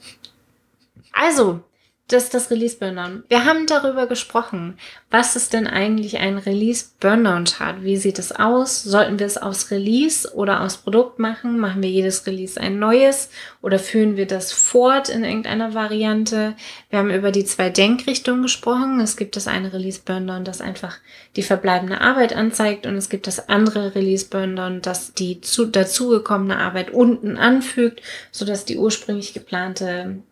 Also, 1.12 1.60
das 2.08 2.24
ist 2.24 2.34
das 2.34 2.50
Release 2.50 2.76
Burndown. 2.78 3.22
Wir 3.28 3.44
haben 3.44 3.66
darüber 3.66 4.06
gesprochen. 4.06 4.78
Was 5.10 5.36
ist 5.36 5.52
denn 5.52 5.66
eigentlich 5.66 6.18
ein 6.18 6.38
Release 6.38 6.86
Burndown 7.00 7.44
Chart? 7.44 7.82
Wie 7.82 7.98
sieht 7.98 8.18
es 8.18 8.32
aus? 8.32 8.82
Sollten 8.82 9.18
wir 9.18 9.26
es 9.26 9.36
aus 9.36 9.70
Release 9.70 10.34
oder 10.34 10.62
aus 10.62 10.78
Produkt 10.78 11.18
machen? 11.18 11.58
Machen 11.58 11.82
wir 11.82 11.90
jedes 11.90 12.26
Release 12.26 12.58
ein 12.58 12.78
neues 12.78 13.28
oder 13.60 13.78
führen 13.78 14.16
wir 14.16 14.26
das 14.26 14.52
fort 14.52 15.10
in 15.10 15.22
irgendeiner 15.22 15.74
Variante? 15.74 16.56
Wir 16.88 16.98
haben 16.98 17.10
über 17.10 17.30
die 17.30 17.44
zwei 17.44 17.68
Denkrichtungen 17.68 18.42
gesprochen. 18.42 19.00
Es 19.00 19.18
gibt 19.18 19.36
das 19.36 19.46
eine 19.46 19.74
Release 19.74 20.00
Burndown, 20.02 20.44
das 20.44 20.62
einfach 20.62 20.96
die 21.36 21.42
verbleibende 21.42 22.00
Arbeit 22.00 22.34
anzeigt 22.34 22.86
und 22.86 22.96
es 22.96 23.10
gibt 23.10 23.26
das 23.26 23.50
andere 23.50 23.94
Release 23.94 24.26
Burndown, 24.26 24.80
das 24.80 25.12
die 25.12 25.42
zu, 25.42 25.66
dazugekommene 25.66 26.58
Arbeit 26.58 26.90
unten 26.90 27.36
anfügt, 27.36 28.00
sodass 28.32 28.64
die 28.64 28.78
ursprünglich 28.78 29.34
geplante 29.34 30.22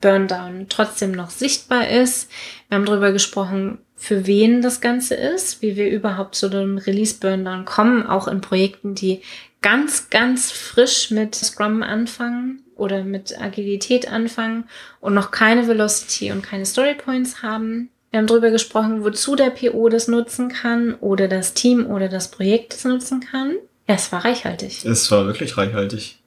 Burndown 0.00 0.66
trotzdem 0.68 1.12
noch 1.12 1.30
sichtbar 1.30 1.88
ist. 1.88 2.30
Wir 2.68 2.76
haben 2.76 2.86
darüber 2.86 3.12
gesprochen, 3.12 3.78
für 3.96 4.26
wen 4.26 4.62
das 4.62 4.80
Ganze 4.80 5.14
ist, 5.14 5.60
wie 5.60 5.76
wir 5.76 5.90
überhaupt 5.90 6.34
zu 6.34 6.48
dem 6.48 6.78
Release 6.78 7.16
Burndown 7.20 7.66
kommen, 7.66 8.06
auch 8.06 8.28
in 8.28 8.40
Projekten, 8.40 8.94
die 8.94 9.20
ganz, 9.60 10.08
ganz 10.08 10.50
frisch 10.50 11.10
mit 11.10 11.34
Scrum 11.34 11.82
anfangen 11.82 12.62
oder 12.76 13.04
mit 13.04 13.38
Agilität 13.38 14.10
anfangen 14.10 14.64
und 15.00 15.12
noch 15.12 15.30
keine 15.30 15.68
Velocity 15.68 16.32
und 16.32 16.42
keine 16.42 16.64
Story 16.64 16.94
Points 16.94 17.42
haben. 17.42 17.90
Wir 18.10 18.18
haben 18.18 18.26
darüber 18.26 18.50
gesprochen, 18.50 19.04
wozu 19.04 19.36
der 19.36 19.50
PO 19.50 19.88
das 19.88 20.08
nutzen 20.08 20.48
kann 20.48 20.94
oder 20.94 21.28
das 21.28 21.54
Team 21.54 21.86
oder 21.86 22.08
das 22.08 22.30
Projekt 22.30 22.72
das 22.72 22.84
nutzen 22.84 23.20
kann. 23.20 23.56
Ja, 23.86 23.96
es 23.96 24.10
war 24.12 24.24
reichhaltig. 24.24 24.84
Es 24.84 25.10
war 25.10 25.26
wirklich 25.26 25.56
reichhaltig. 25.56 26.18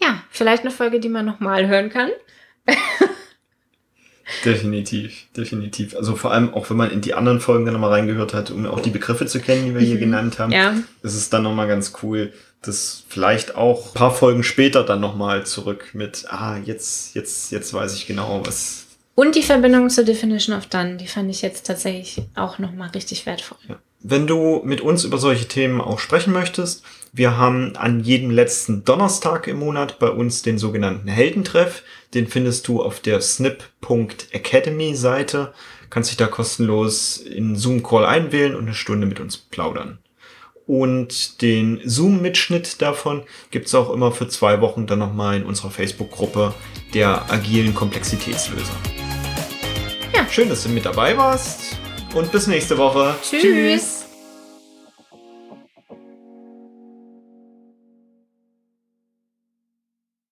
Ja, 0.00 0.22
vielleicht 0.30 0.62
eine 0.62 0.70
Folge, 0.70 1.00
die 1.00 1.08
man 1.08 1.26
nochmal 1.26 1.66
hören 1.68 1.90
kann. 1.90 2.10
Definitiv, 4.44 5.26
definitiv. 5.36 5.96
Also 5.96 6.16
vor 6.16 6.32
allem 6.32 6.52
auch 6.54 6.70
wenn 6.70 6.76
man 6.76 6.90
in 6.90 7.00
die 7.00 7.14
anderen 7.14 7.40
Folgen 7.40 7.64
dann 7.64 7.74
nochmal 7.74 7.92
reingehört 7.92 8.34
hat, 8.34 8.50
um 8.50 8.66
auch 8.66 8.80
die 8.80 8.90
Begriffe 8.90 9.26
zu 9.26 9.40
kennen, 9.40 9.66
die 9.66 9.74
wir 9.74 9.80
hier 9.80 9.96
mhm. 9.96 10.00
genannt 10.00 10.38
haben, 10.38 10.52
ja. 10.52 10.74
ist 11.02 11.14
es 11.14 11.30
dann 11.30 11.42
nochmal 11.42 11.68
ganz 11.68 11.92
cool, 12.02 12.32
das 12.62 13.04
vielleicht 13.08 13.54
auch 13.54 13.88
ein 13.88 13.94
paar 13.94 14.14
Folgen 14.14 14.42
später 14.42 14.84
dann 14.84 15.00
nochmal 15.00 15.46
zurück 15.46 15.90
mit, 15.92 16.26
ah, 16.28 16.58
jetzt, 16.64 17.14
jetzt, 17.14 17.52
jetzt 17.52 17.72
weiß 17.72 17.94
ich 17.94 18.06
genau, 18.06 18.42
was. 18.44 18.86
Und 19.14 19.34
die 19.34 19.42
Verbindung 19.42 19.90
zur 19.90 20.04
Definition 20.04 20.56
of 20.56 20.66
Done, 20.66 20.96
die 20.96 21.06
fand 21.06 21.30
ich 21.30 21.42
jetzt 21.42 21.66
tatsächlich 21.66 22.22
auch 22.34 22.58
nochmal 22.58 22.90
richtig 22.90 23.26
wertvoll. 23.26 23.58
Ja. 23.68 23.76
Wenn 24.00 24.26
du 24.26 24.62
mit 24.64 24.80
uns 24.80 25.04
über 25.04 25.18
solche 25.18 25.48
Themen 25.48 25.80
auch 25.80 25.98
sprechen 25.98 26.32
möchtest, 26.32 26.84
wir 27.12 27.36
haben 27.36 27.76
an 27.76 28.00
jedem 28.00 28.30
letzten 28.30 28.84
Donnerstag 28.84 29.46
im 29.46 29.58
Monat 29.58 29.98
bei 29.98 30.08
uns 30.08 30.42
den 30.42 30.58
sogenannten 30.58 31.08
Heldentreff. 31.08 31.82
Den 32.14 32.26
findest 32.26 32.68
du 32.68 32.82
auf 32.82 33.00
der 33.00 33.20
snip.academy 33.20 34.94
Seite. 34.94 35.52
Kannst 35.90 36.10
dich 36.10 36.16
da 36.16 36.26
kostenlos 36.26 37.16
in 37.16 37.56
Zoom-Call 37.56 38.04
einwählen 38.04 38.54
und 38.54 38.64
eine 38.64 38.74
Stunde 38.74 39.06
mit 39.06 39.20
uns 39.20 39.36
plaudern. 39.36 39.98
Und 40.66 41.40
den 41.40 41.80
Zoom-Mitschnitt 41.82 42.82
davon 42.82 43.22
gibt's 43.50 43.74
auch 43.74 43.90
immer 43.90 44.12
für 44.12 44.28
zwei 44.28 44.60
Wochen 44.60 44.86
dann 44.86 44.98
nochmal 44.98 45.38
in 45.38 45.44
unserer 45.44 45.70
Facebook-Gruppe 45.70 46.54
der 46.92 47.32
agilen 47.32 47.74
Komplexitätslöser. 47.74 48.76
Ja. 50.14 50.26
Schön, 50.30 50.50
dass 50.50 50.64
du 50.64 50.68
mit 50.68 50.84
dabei 50.84 51.16
warst 51.16 51.78
und 52.14 52.30
bis 52.30 52.46
nächste 52.46 52.76
Woche. 52.76 53.14
Tschüss. 53.22 53.42
Tschüss. 53.42 53.97